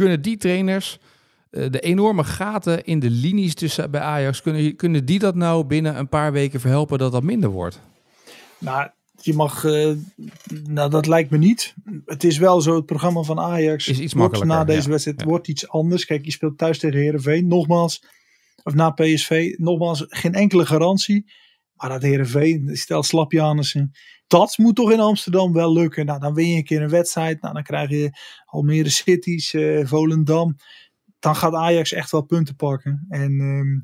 [0.00, 0.98] Kunnen die trainers
[1.50, 5.64] eh, de enorme gaten in de linies tussen bij Ajax, kunnen, kunnen die dat nou
[5.64, 7.80] binnen een paar weken verhelpen dat dat minder wordt?
[8.58, 8.90] Nou,
[9.22, 9.64] je mag.
[9.64, 9.90] eh,
[10.64, 11.74] nou, dat lijkt me niet.
[12.04, 12.74] Het is wel zo.
[12.74, 14.90] Het programma van Ajax Is iets wordt makkelijker, na deze ja.
[14.90, 15.26] wedstrijd Ja.
[15.26, 16.04] wordt iets anders.
[16.04, 17.46] Kijk, je speelt thuis tegen Herenveen.
[17.46, 18.04] Nogmaals,
[18.62, 19.54] of na PSV.
[19.56, 21.32] Nogmaals, geen enkele garantie.
[21.74, 23.92] Maar dat Herenveen, stel Slapjanissen.
[24.30, 26.06] Dat moet toch in Amsterdam wel lukken.
[26.06, 27.42] Nou, dan win je een keer een wedstrijd.
[27.42, 28.10] Nou, dan krijg je
[28.44, 30.56] Almere Cities, eh, Volendam.
[31.18, 33.06] Dan gaat Ajax echt wel punten pakken.
[33.08, 33.78] En ehm,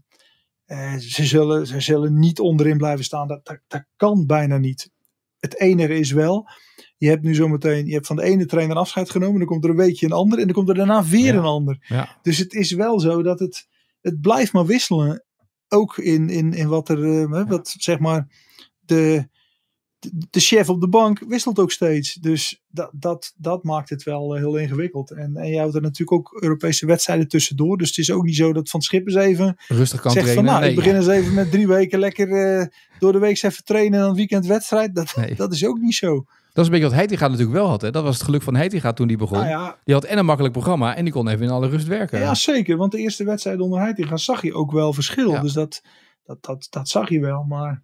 [0.79, 3.29] eh, ze, zullen, ze zullen niet onderin blijven staan.
[3.29, 4.91] Dat, dat, dat kan bijna niet.
[5.39, 6.49] Het enige is wel,
[6.97, 9.71] je hebt nu zometeen, je hebt van de ene trainer afscheid genomen, dan komt er
[9.71, 11.39] een weekje een ander en dan komt er daarna weer Ja.
[11.39, 11.85] een ander.
[11.89, 12.19] Ja.
[12.23, 13.67] Dus het is wel zo dat het,
[14.01, 15.25] het blijft maar wisselen.
[15.69, 18.27] Ook in, in, in wat er, eh, wat zeg maar,
[18.81, 19.29] de,
[20.31, 22.15] de, chef op de bank wisselt ook steeds.
[22.15, 25.11] Dus dat, dat, dat maakt het wel eh, heel ingewikkeld.
[25.11, 27.77] En, en je houdt er natuurlijk ook Europese wedstrijden tussendoor.
[27.79, 30.35] Dus het is ook niet zo dat Van Schip eens even Rustig kan zegt van
[30.35, 30.45] trainen.
[30.45, 32.67] nou, nee, ik begin eens even met drie weken lekker eh,
[32.99, 34.95] door de week even trainen en dan weekend wedstrijd.
[34.95, 35.35] Dat, Nee.
[35.35, 36.15] dat is ook niet zo.
[36.53, 37.81] Dat is een beetje wat Heitinga natuurlijk wel had.
[37.81, 37.91] Hè?
[37.91, 39.39] Dat was het geluk van Heitinga toen die begon.
[39.39, 41.87] Nou ja, Die had en een makkelijk programma en die kon even in alle rust
[41.87, 42.19] werken.
[42.19, 42.77] ja, zeker.
[42.77, 45.41] Want de eerste wedstrijd onder Heitinga zag je ook wel verschil.
[45.41, 45.83] Dus dat,
[46.25, 47.43] dat, dat, dat zag je wel.
[47.43, 47.83] Maar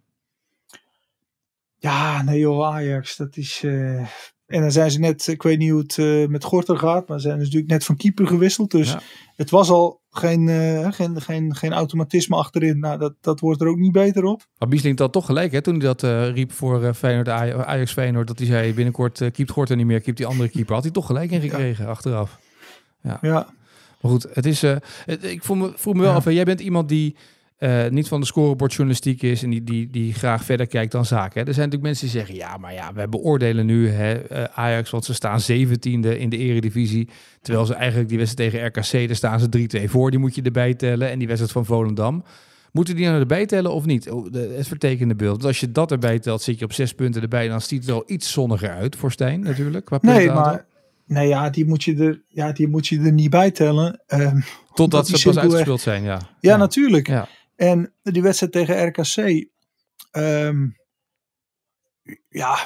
[1.83, 3.61] ja, nee joh, Ajax, dat is...
[3.63, 3.99] eh,
[4.45, 7.19] En dan zijn ze net, ik weet niet hoe het eh, met Gorter gaat, maar
[7.19, 8.71] ze zijn dus natuurlijk net van keeper gewisseld.
[8.71, 8.99] Dus Ja.
[9.35, 12.79] het was al geen, eh, geen, geen, geen automatisme achterin.
[12.79, 14.47] Nou, dat, dat wordt er ook niet beter op.
[14.57, 16.01] Maar Biesling had toch gelijk hè, toen hij dat
[16.35, 18.27] riep voor Feyenoord, Aj- Ajax Feyenoord.
[18.27, 20.73] Dat hij zei binnenkort uh, keept Gorter niet meer, keept die andere keeper.
[20.73, 22.39] Had hij toch gelijk in gekregen achteraf.
[23.01, 23.19] Ja,
[24.01, 24.63] Maar goed, het is,
[25.21, 26.15] ik voel me, voel me wel Ja.
[26.15, 26.25] af.
[26.31, 27.15] Jij bent iemand die
[27.63, 31.41] eh, niet van de scorebordjournalistiek is en die, die, die graag verder kijkt dan zaken.
[31.41, 31.47] Hè.
[31.47, 34.89] Er zijn natuurlijk mensen die zeggen, ja, maar ja, we beoordelen nu hè, eh, Ajax,
[34.89, 37.09] want ze staan zeventiende in de eredivisie.
[37.41, 39.49] Terwijl ze eigenlijk die wedstrijd tegen RKC, daar staan ze
[39.85, 40.11] 3-2 voor.
[40.11, 41.09] Die moet je erbij tellen.
[41.09, 42.23] En die wedstrijd van Volendam.
[42.71, 44.09] Moeten die nou erbij tellen of niet?
[44.09, 45.31] Oh, Het vertekende beeld.
[45.31, 47.47] Want als je dat erbij telt, zit je op zes punten erbij.
[47.47, 49.85] Dan ziet het wel iets zonniger uit voor Stijn natuurlijk.
[49.85, 50.65] Qua Nee, maar
[51.05, 54.01] nee, ja, die moet je er, ja, die moet je er niet bij tellen.
[54.07, 54.39] Ehm,
[54.73, 56.21] Totdat ze pas uitgespeeld zijn, ja.
[56.39, 57.07] ja, natuurlijk.
[57.07, 57.27] Ja.
[57.55, 59.47] En die wedstrijd tegen RKC.
[60.11, 60.67] ehm,
[62.29, 62.57] ja,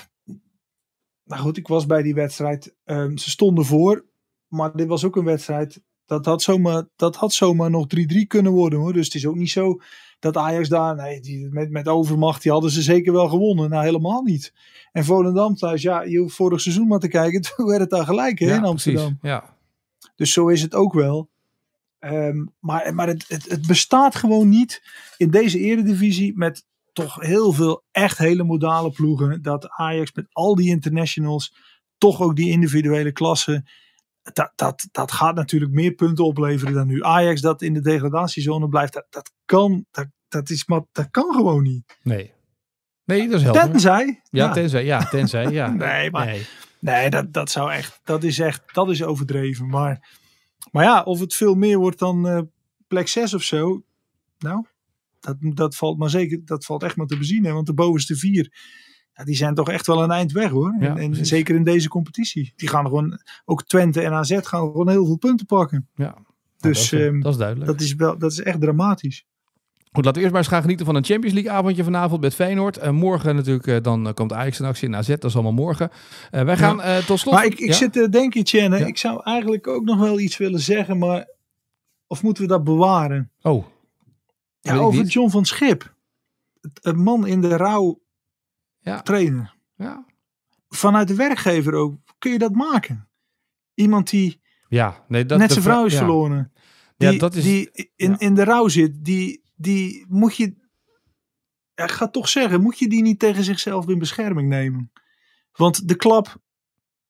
[1.23, 2.75] nou goed, ik was bij die wedstrijd.
[2.83, 4.05] Ehm, ze stonden voor.
[4.47, 5.81] maar dit was ook een wedstrijd.
[6.05, 8.93] Dat had zomaar, dat had zomaar nog 3-3 kunnen worden hoor.
[8.93, 9.79] Dus het is ook niet zo
[10.19, 13.69] dat Ajax daar, nee, die, met, met overmacht, die hadden ze zeker wel gewonnen.
[13.69, 14.53] Nou, helemaal niet.
[14.91, 17.41] En Volendam thuis, ja, je hoeft vorig seizoen maar te kijken.
[17.55, 19.17] Toen werd het daar gelijk hè, ja, in Amsterdam.
[19.17, 19.39] Precies.
[19.39, 19.57] Ja.
[20.15, 21.29] Dus zo is het ook wel.
[22.07, 24.81] Ehm, maar maar het, het, het bestaat gewoon niet
[25.17, 29.41] in deze eredivisie met toch heel veel echt hele modale ploegen.
[29.41, 31.55] Dat Ajax met al die internationals,
[31.97, 33.65] toch ook die individuele klassen.
[34.33, 37.03] Dat, dat, dat gaat natuurlijk meer punten opleveren dan nu.
[37.03, 39.85] Ajax dat in de degradatiezone blijft, dat, dat kan.
[39.91, 41.97] Dat, dat, is, maar dat kan gewoon niet.
[42.03, 42.33] Nee.
[43.05, 43.69] Nee, dat is helder.
[43.71, 44.21] Tenzij.
[44.29, 44.85] Ja, tenzij.
[44.85, 45.49] Ja, tenzij.
[45.51, 45.67] Ja.
[45.87, 46.45] Nee, maar- Nee.
[46.79, 47.99] Nee, dat, dat zou echt.
[48.03, 48.63] Dat is echt.
[48.73, 49.67] Dat is overdreven.
[49.67, 50.09] Maar,
[50.71, 52.41] maar ja, of het veel meer wordt dan eh,
[52.87, 53.83] plek 6 of zo.
[54.39, 54.65] Nou,
[55.19, 56.41] dat, dat valt maar zeker.
[56.45, 57.45] Dat valt echt maar te bezien.
[57.45, 58.51] Hè, want de bovenste vier.
[59.13, 60.75] Ja, die zijn toch echt wel een eind weg hoor.
[60.79, 62.53] Ja, en, zeker in deze competitie.
[62.55, 63.21] Die gaan gewoon.
[63.45, 65.89] Ook Twente en AZ gaan gewoon heel veel punten pakken.
[65.95, 66.17] Ja.
[66.57, 67.71] Dus dat, is, ehm, dat is duidelijk.
[67.71, 69.25] dat is, wel, dat is echt dramatisch.
[69.97, 72.33] Goed, laten we eerst maar eens gaan genieten van een Champions League avondje vanavond met
[72.35, 72.77] Feyenoord.
[72.77, 75.51] En morgen natuurlijk, eh, dan eh, komt Ajax in actie en AZ, dat is allemaal
[75.53, 75.89] morgen.
[76.31, 77.33] Eh, wij gaan eh, tot slot...
[77.33, 77.73] Maar ik, ik Ja?
[77.73, 78.85] zit te denken, Tjenne, Ja.
[78.85, 80.97] ik zou eigenlijk ook nog wel iets willen zeggen.
[80.97, 81.27] Maar.
[82.07, 83.31] Of moeten we dat bewaren?
[83.41, 83.65] Oh,
[84.59, 85.13] Ja, over niet.
[85.13, 85.93] John van Schip.
[86.61, 87.99] Het- Een man in de rouw
[88.79, 89.01] ja.
[89.01, 89.51] trainen.
[89.75, 90.05] Ja,
[90.69, 91.95] Vanuit de werkgever ook.
[92.17, 93.07] Kun je dat maken?
[93.73, 95.37] Iemand die ja nee, dat...
[95.39, 96.51] net zijn vrouw is verloren.
[96.97, 97.43] Ja, Die, dat is...
[97.43, 99.05] die in, in de rouw zit.
[99.05, 100.45] Die, die moet je...
[101.75, 102.61] Ik ga toch zeggen.
[102.61, 104.91] Moet je die niet tegen zichzelf in bescherming nemen?
[105.51, 106.37] Want de klap...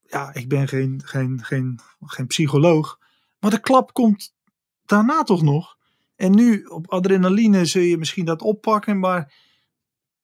[0.04, 3.00] Ja, ik ben geen, geen, geen, geen psycholoog.
[3.40, 4.34] Maar de klap komt
[4.86, 5.78] daarna toch nog.
[6.16, 9.00] En nu op adrenaline zul je misschien dat oppakken.
[9.00, 9.34] Maar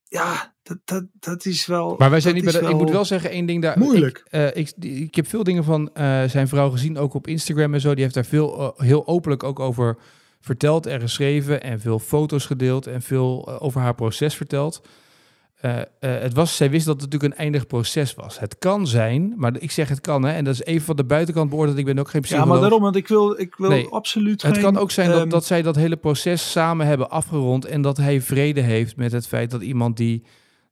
[0.04, 1.96] ja, dat, dat, dat is wel...
[1.98, 3.80] Maar wij zijn niet bij de, Ik moet wel zeggen, één ding daar.
[3.80, 4.18] Moeilijk.
[4.54, 7.82] Ik, eh, ik heb veel dingen van eh, zijn vrouw gezien, ook op Instagram en
[7.82, 7.94] zo.
[7.94, 9.98] Die heeft daar veel, eh, heel openlijk ook over
[10.44, 11.64] verteld en geschreven.
[11.64, 14.82] En veel foto's gedeeld en veel eh, over haar proces verteld.
[15.60, 18.40] Eh, eh, het was, zij wist dat het natuurlijk een eindig proces was.
[18.40, 21.04] Het kan zijn, maar ik zeg het kan, hè, en dat is even van de
[21.04, 21.78] buitenkant beoordeeld.
[21.78, 22.50] Ik ben ook geen Ja, psycholoog.
[22.50, 25.20] maar daarom, want ik wil, ik wil Nee, absoluut Het geen, kan ook zijn dat,
[25.20, 29.12] ehm, dat zij dat hele proces samen hebben afgerond en dat hij vrede heeft met
[29.12, 30.24] het feit dat iemand die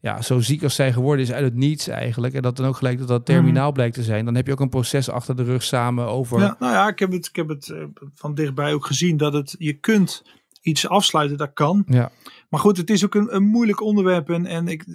[0.02, 2.78] ja, zo ziek als zij geworden is uit het niets eigenlijk en dat dan ook
[2.78, 5.44] gelijk dat dat terminaal blijkt te zijn, dan heb je ook een proces achter de
[5.44, 6.40] rug samen over.
[6.40, 7.84] Ja, nou ja, ik heb het, ik heb het eh,
[8.14, 10.24] van dichtbij ook gezien dat het, je kunt
[10.62, 11.84] iets afsluiten, dat kan.
[11.88, 12.12] Ja.
[12.50, 14.86] Maar goed, het is ook een, een moeilijk onderwerp en, en ik,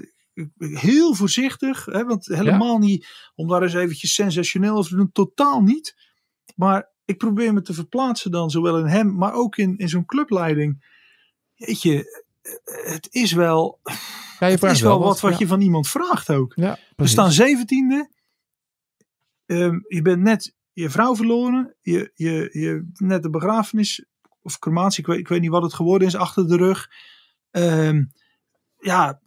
[0.59, 5.61] heel voorzichtig, hè, want helemaal niet om daar eens eventjes sensationeel over te doen, totaal
[5.61, 5.97] niet.
[6.55, 10.05] Maar ik probeer me te verplaatsen dan, zowel in hem, maar ook in, in zo'n
[10.05, 10.95] clubleiding.
[11.57, 12.25] Weet je,
[12.65, 13.81] het is wel,
[14.39, 15.39] Ja, je het is wel wat wat ja.
[15.39, 16.53] je van iemand vraagt ook.
[16.55, 18.11] Ja, We staan zeventiende.
[19.47, 21.75] Ehm, je bent net je vrouw verloren.
[21.83, 24.05] Je, je, je net de begrafenis
[24.43, 26.91] of crematie, ik weet, ik weet niet wat het geworden is, achter de rug.
[27.51, 28.05] Ehm,
[28.79, 29.21] ja,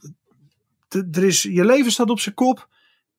[0.90, 2.68] er is, je leven staat op zijn kop.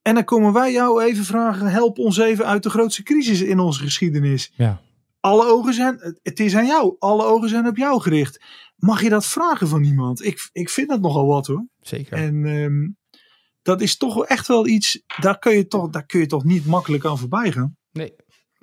[0.03, 3.59] En dan komen wij jou even vragen, help ons even uit de grootste crisis in
[3.59, 4.53] onze geschiedenis.
[4.57, 4.81] Ja.
[5.21, 6.97] Alle ogen zijn, het is aan jou.
[6.99, 8.45] Alle ogen zijn op jou gericht.
[8.81, 10.25] Mag je dat vragen van iemand?
[10.25, 11.67] Ik, ik vind dat nogal wat hoor.
[11.81, 12.13] Zeker.
[12.13, 12.89] En ehm,
[13.63, 16.45] dat is toch wel echt wel iets, daar kun, je toch, daar kun je toch
[16.45, 17.77] niet makkelijk aan voorbij gaan.
[17.93, 18.13] Nee.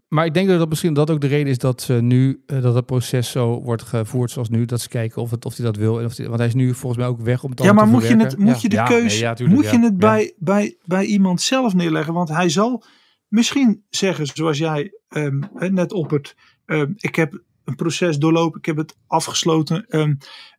[0.08, 2.62] Maar ik denk dat dat misschien dat ook de reden is dat ze nu eh,
[2.62, 4.66] dat het proces zo wordt gevoerd zoals nu.
[4.66, 6.00] Dat ze kijken of, het, of hij dat wil.
[6.00, 7.88] En of die, want hij is nu volgens mij ook weg om het Ja, maar
[7.88, 9.98] moet je, het, moet je de Ja, keus, nee, ja, tuurlijk, moet je het Ja.
[9.98, 12.14] bij, bij, bij iemand zelf neerleggen?
[12.14, 12.84] Want hij zal
[13.28, 18.66] misschien zeggen, zoals jij ehm, hè, net oppert, ehm, ik heb een proces doorlopen, ik
[18.66, 19.86] heb het afgesloten.
[19.88, 20.16] ehm,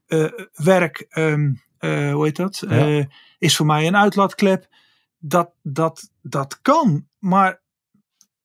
[0.06, 2.86] eh, werk, ehm, eh, hoe heet dat, Ja.
[2.86, 3.04] Eh,
[3.38, 4.68] is voor mij een uitlaatklep.
[5.18, 7.60] Dat, dat, dat kan, maar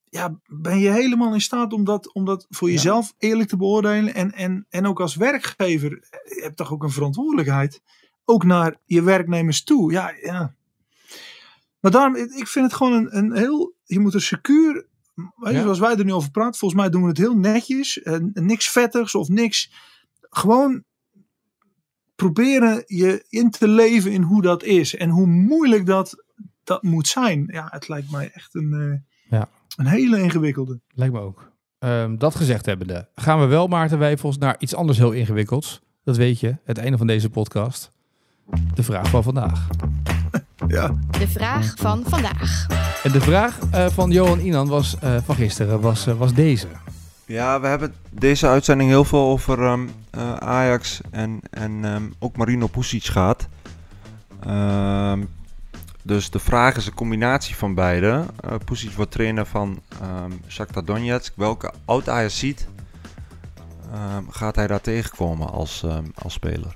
[0.09, 2.73] ja, ben je helemaal in staat om dat, om dat voor Ja.
[2.73, 4.13] jezelf eerlijk te beoordelen?
[4.13, 5.89] En, en, en ook als werkgever,
[6.23, 7.81] je hebt toch ook een verantwoordelijkheid?
[8.25, 9.91] Ook naar je werknemers toe.
[9.91, 10.55] Ja, ja.
[11.79, 14.85] Maar daarom, ik vind het gewoon een, een heel, je moet er secuur,
[15.43, 15.61] Ja.
[15.61, 18.01] zoals wij er nu over praten, volgens mij doen we het heel netjes.
[18.01, 19.71] En, niks vettigs of niks.
[20.29, 20.83] Gewoon
[22.15, 24.95] proberen je in te leven in hoe dat is.
[24.95, 26.23] En hoe moeilijk dat,
[26.63, 27.43] dat moet zijn.
[27.47, 29.49] Ja, het lijkt mij echt een, eh, Ja.
[29.75, 30.79] een hele ingewikkelde.
[30.89, 31.51] Lijkt me ook.
[31.79, 35.81] Ehm, dat gezegd hebbende, gaan we wel, Maarten Wijfels, naar iets anders heel ingewikkelds.
[36.03, 37.91] Dat weet je, het einde van deze podcast.
[38.73, 39.67] De vraag van vandaag.
[40.67, 40.95] Ja.
[41.19, 42.65] De vraag van vandaag.
[43.03, 46.67] En de vraag eh, van Johan Inan was, eh, van gisteren was, eh, was deze.
[47.25, 52.37] Ja, we hebben deze uitzending heel veel over ehm, eh, Ajax en, en ehm, ook
[52.37, 53.47] Marino Pusic gehad.
[54.43, 55.23] Ehm,
[56.05, 58.07] Dus de vraag is een combinatie van beide.
[58.07, 61.33] Uh, Pusic wordt trainer van um, Shakhtar Donetsk.
[61.35, 62.67] Welke oud ziet
[63.93, 66.75] um, gaat hij daar tegenkomen als, um, als speler?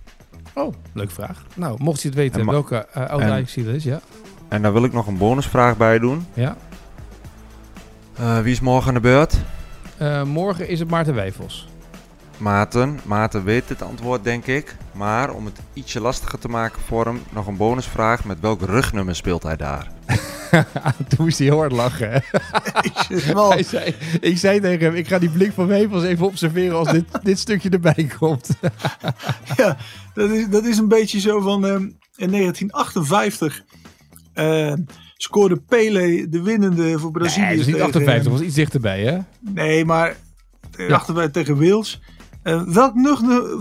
[0.54, 1.44] Oh, leuke vraag.
[1.56, 4.02] Nou, mocht je het weten welke uh, oud Ajax is, ja.
[4.48, 6.26] En daar wil ik nog een bonusvraag bij doen.
[6.34, 6.58] Ja.
[8.20, 9.38] Uh, wie is morgen aan de beurt?
[10.02, 11.68] Uh, morgen is het Maarten Wijfels.
[12.38, 14.76] Maarten, Maarten weet het antwoord denk ik.
[14.92, 18.26] Maar om het ietsje lastiger te maken voor hem, nog een bonusvraag.
[18.26, 19.92] Met welk rugnummer speelt hij daar?
[21.08, 22.10] Toen moest hij heel hard lachen.
[23.50, 26.92] hij zei, ik zei tegen hem, ik ga die blik van Wevels even observeren als
[26.92, 28.50] dit, dit stukje erbij komt.
[29.58, 29.78] ja,
[30.14, 33.64] dat is, dat is een beetje zo van um, in 1958
[34.40, 34.74] uh,
[35.14, 37.46] scoorde Pele de winnende voor Brazilië.
[37.46, 39.18] Nee, dat is niet 58, was iets dichterbij hè?
[39.40, 40.16] Nee, maar
[40.78, 40.96] ja.
[40.96, 42.02] 58 tegen Wales.
[42.44, 42.94] Uh, welk,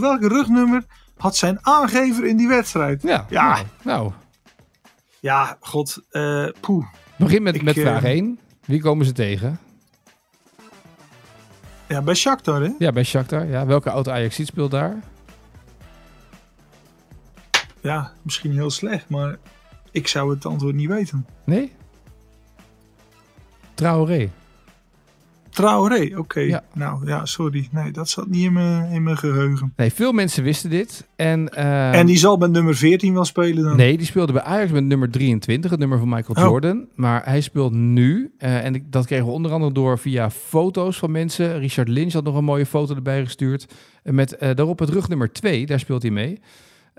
[0.01, 0.85] welk rugnummer
[1.17, 3.03] had zijn aangever in die wedstrijd?
[3.03, 3.53] Ja, ja.
[3.53, 4.13] nou, nou.
[5.21, 6.03] Ja, god.
[6.11, 6.87] Uh, poeh.
[7.19, 8.39] Begin met, ik, met vraag 1.
[8.65, 9.59] Wie komen ze tegen?
[11.89, 12.71] Ja, bij Shakhtar, hè?
[12.79, 13.47] Ja, bij Shakhtar.
[13.47, 13.67] Ja.
[13.67, 14.97] Welke auto Ajax speelt daar?
[17.81, 19.39] Ja, misschien heel slecht, maar
[19.97, 21.27] ik zou het antwoord niet weten.
[21.45, 21.73] Nee?
[23.75, 24.31] Traoré.
[25.51, 26.61] Traoré, oké.
[26.75, 27.69] Nou ja, sorry.
[27.71, 29.73] Nee, dat zat niet in mijn, in mijn geheugen.
[29.77, 31.09] Nee, veel mensen wisten dit.
[31.17, 33.77] En, uh, en die zal met nummer 14 wel spelen dan?
[33.77, 36.51] Nee, die speelde bij Ajax met nummer 23, het nummer van Michael oh.
[36.51, 36.87] Jordan.
[36.95, 41.11] Maar hij speelt nu, uh, en dat kregen we onder andere door via foto's van
[41.11, 41.59] mensen.
[41.59, 43.67] Richard Lynch had nog een mooie foto erbij gestuurd.
[44.03, 46.41] Met uh, daarop het rugnummer 2, daar speelt hij mee.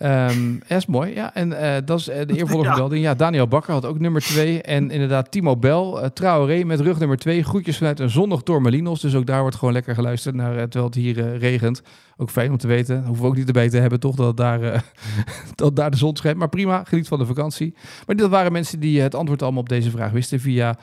[0.03, 1.13] Um, ja, is mooi.
[1.13, 2.69] Ja, en uh, dat is uh, de eervolle ja.
[2.69, 3.03] vermelding.
[3.03, 4.61] Ja, Daniel Bakker had ook nummer 2.
[4.61, 7.43] En inderdaad, Timo Bel, uh, Traoré met rug nummer 2.
[7.43, 9.01] Groetjes vanuit een zonnig Tormelinos.
[9.01, 11.81] Dus ook daar wordt gewoon lekker geluisterd naar terwijl het hier regent.
[12.17, 13.05] Ook fijn om te weten.
[13.05, 14.15] Hoeven we ook niet erbij te hebben, toch?
[14.15, 14.83] Dat daar,
[15.55, 16.37] dat daar de zon schijnt.
[16.37, 17.75] Maar prima, geniet van de vakantie.
[18.05, 20.77] Maar dat waren mensen die het antwoord allemaal op deze vraag wisten via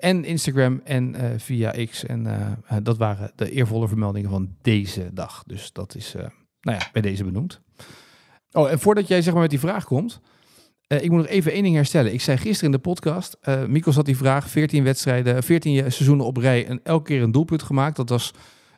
[0.00, 2.06] en Instagram en via X.
[2.06, 2.26] En
[2.82, 5.42] dat waren de eervolle vermeldingen van deze dag.
[5.46, 6.14] Dus dat is,
[6.60, 7.60] nou ja, bij deze benoemd.
[8.54, 10.20] Oh, en voordat jij zeg maar met die vraag komt,
[10.88, 12.12] uh, ik moet nog even één ding herstellen.
[12.12, 16.26] Ik zei gisteren in de podcast, uh, Mikos had die vraag, 14 wedstrijden, 14 seizoenen
[16.26, 17.96] op rij en elke keer een doelpunt gemaakt.
[17.96, 18.32] Dat was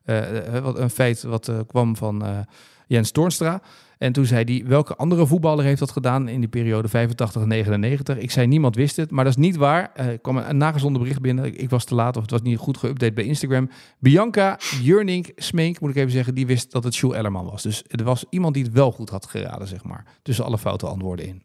[0.05, 0.43] uh,
[0.75, 2.47] een feit wat kwam van
[2.87, 3.62] Jens Toornstra.
[3.99, 8.18] En toen zei hij, welke andere voetballer heeft dat gedaan in die periode 85-99?
[8.18, 9.90] Ik zei, niemand wist het, maar dat is niet waar.
[9.94, 11.61] Er uh, kwam een nagezonden bericht binnen.
[11.61, 13.70] Ik was te laat of het was niet goed geüpdate bij Instagram.
[13.99, 17.62] Bianca Jurnink Smeenk, moet ik even zeggen, die wist dat het Jules Ellerman was.
[17.62, 20.05] Dus er was iemand die het wel goed had geraden, zeg maar.
[20.22, 21.42] Tussen alle foute antwoorden in.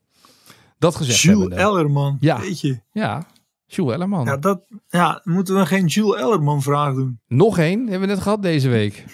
[0.78, 2.40] Dat gezegd Jules Ellerman, ja.
[2.40, 2.80] weet je.
[2.92, 3.26] Ja,
[3.66, 4.26] Jules Ellerman.
[4.26, 7.20] Ja, dat, ja, moeten we geen Jules Ellerman vraag doen?
[7.28, 9.06] Nog één, hebben we net gehad deze week.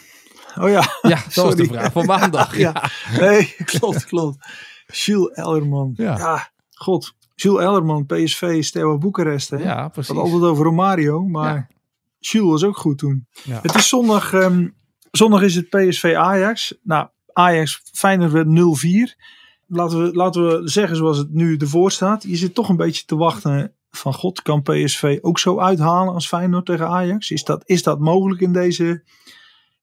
[0.59, 0.99] Oh ja.
[1.01, 2.57] Ja, dat was de vraag van maandag.
[2.67, 2.83] ja.
[3.19, 4.47] Nee, klopt, klopt.
[4.87, 5.93] Jules Ellerman.
[5.95, 6.17] Ja.
[6.17, 6.51] ja.
[6.69, 7.15] god.
[7.35, 9.49] Jules Ellerman, PSV, Steaua Boekarest.
[9.49, 9.57] Hè?
[9.57, 10.09] Ja, precies.
[10.09, 11.67] Het altijd over Romario, maar ja.
[12.19, 13.27] Jules was ook goed toen.
[13.43, 13.59] Ja.
[13.61, 14.75] Het is zondag, um,
[15.11, 16.77] zondag is het PSV Ajax.
[16.83, 19.15] Nou, Ajax Feyenoord werd 0-4.
[19.67, 22.23] Laten we, laten we zeggen zoals het nu ervoor staat.
[22.23, 26.27] Je zit toch een beetje te wachten van god, kan PSV ook zo uithalen als
[26.27, 27.31] Feyenoord tegen Ajax?
[27.31, 29.03] Is dat, is dat mogelijk in deze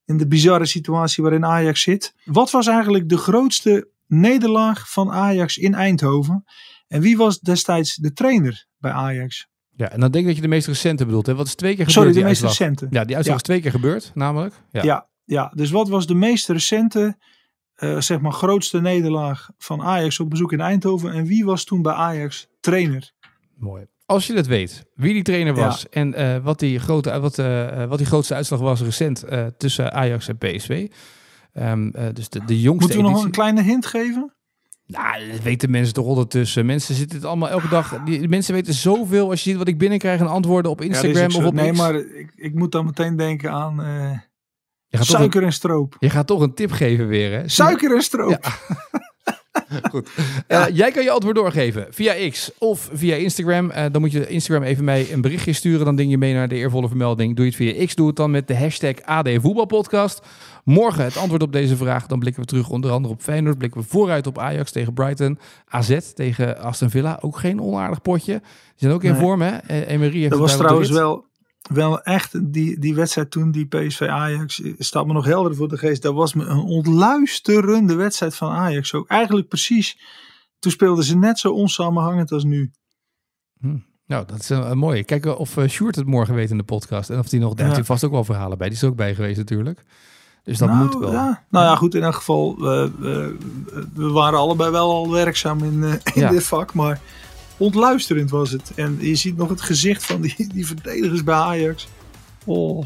[0.05, 2.15] in de bizarre situatie waarin Ajax zit.
[2.25, 6.45] Wat was eigenlijk de grootste nederlaag van Ajax in Eindhoven?
[6.89, 9.49] En wie was destijds de trainer bij Ajax?
[9.77, 11.27] Ja, en dan denk ik dat je de meest recente bedoelt.
[11.27, 11.35] Hè?
[11.35, 12.07] Wat is twee keer gebeurd?
[12.07, 12.87] Sorry, de meest recente.
[12.91, 14.55] Ja, die uitslag is twee keer gebeurd, namelijk.
[14.71, 14.83] Ja.
[14.83, 17.17] ja, ja, dus wat was de meest recente,
[17.77, 21.13] uh, zeg maar, grootste nederlaag van Ajax op bezoek in Eindhoven?
[21.13, 23.13] En wie was toen bij Ajax trainer?
[23.57, 23.87] Mooi.
[24.07, 27.85] Als je dat weet, wie die trainer was en uh, wat, die grote, wat, uh,
[27.85, 30.89] wat die grootste uitslag was recent uh, tussen Ajax en PSV.
[31.53, 34.35] Um, dus de, de jongste Moeten we nog een kleine hint geven?
[34.87, 36.67] Nou, dat weten mensen toch ondertussen.
[36.67, 38.03] Mensen zitten het allemaal elke dag.
[38.05, 39.31] Die, mensen weten zoveel.
[39.31, 41.95] Als je ziet wat ik binnenkrijg en antwoorden op Instagram ja, of op Nee, maar
[41.95, 43.81] ik, ik moet dan meteen denken aan
[45.03, 45.97] suiker een, en stroop.
[45.99, 47.49] Je gaat toch een tip geven weer, hè?
[47.49, 48.31] Suiker en stroop.
[48.31, 48.41] Ja.
[49.91, 50.11] Goed.
[50.49, 50.69] Ja.
[50.69, 53.71] Uh, jij kan je antwoord doorgeven via X of via Instagram.
[53.71, 55.85] Uh, dan moet je Instagram even mij een berichtje sturen.
[55.85, 57.37] Dan ding je mee naar de eervolle vermelding.
[57.37, 60.23] Doe je het via X, doe het dan met de hashtag AD Voetbalpodcast.
[60.65, 62.07] Morgen het antwoord op deze vraag.
[62.07, 63.59] Dan blikken we terug onder andere op Feyenoord.
[63.59, 65.39] Blikken we vooruit op Ajax tegen Brighton.
[65.69, 67.19] AZ tegen Aston Villa.
[67.21, 68.33] Ook geen onaardig potje.
[68.33, 68.43] Die
[68.77, 69.21] zijn ook in nee.
[69.21, 69.59] vorm, hè?
[69.87, 71.25] Emery heeft Dat was trouwens wel
[71.73, 75.79] wel echt die, die wedstrijd toen, die PSV Ajax, staat me nog helder voor de
[75.79, 76.03] geest.
[76.03, 79.09] Dat was me een ontluisterende wedstrijd van Ajax ook.
[79.09, 79.99] Eigenlijk precies,
[80.59, 82.71] toen speelden ze net zo onsamenhangend als nu.
[83.61, 83.77] Hm.
[84.07, 85.05] Nou, dat is een, een mooie.
[85.05, 87.11] Kijken of uh, Sjoerd het morgen weet in de podcast.
[87.11, 88.67] En of hij nog, daar heeft hij vast ook wel verhalen bij.
[88.67, 89.85] Die is er ook bij geweest natuurlijk.
[90.43, 91.13] Dus dat nou, moet wel.
[91.13, 91.45] Ja.
[91.51, 93.37] Nou ja, goed, in elk geval, we, we,
[93.95, 96.31] we waren allebei wel al werkzaam in, in Ja.
[96.31, 96.75] dit vak.
[96.75, 97.01] Maar
[97.57, 98.73] ontluisterend was het.
[98.75, 101.89] En je ziet nog het gezicht van die, die verdedigers bij Ajax.
[102.45, 102.85] Oh.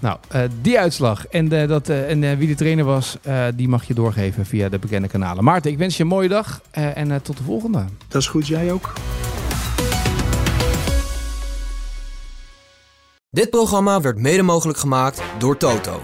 [0.00, 3.44] Nou, eh, die uitslag en, eh, dat, eh, en eh, wie de trainer was, eh,
[3.54, 5.44] die mag je doorgeven via de bekende kanalen.
[5.44, 7.84] Maarten, ik wens je een mooie dag eh, en eh, tot de volgende.
[8.08, 8.92] Dat is goed, jij ook.
[13.30, 16.02] Dit programma werd mede mogelijk gemaakt door Toto.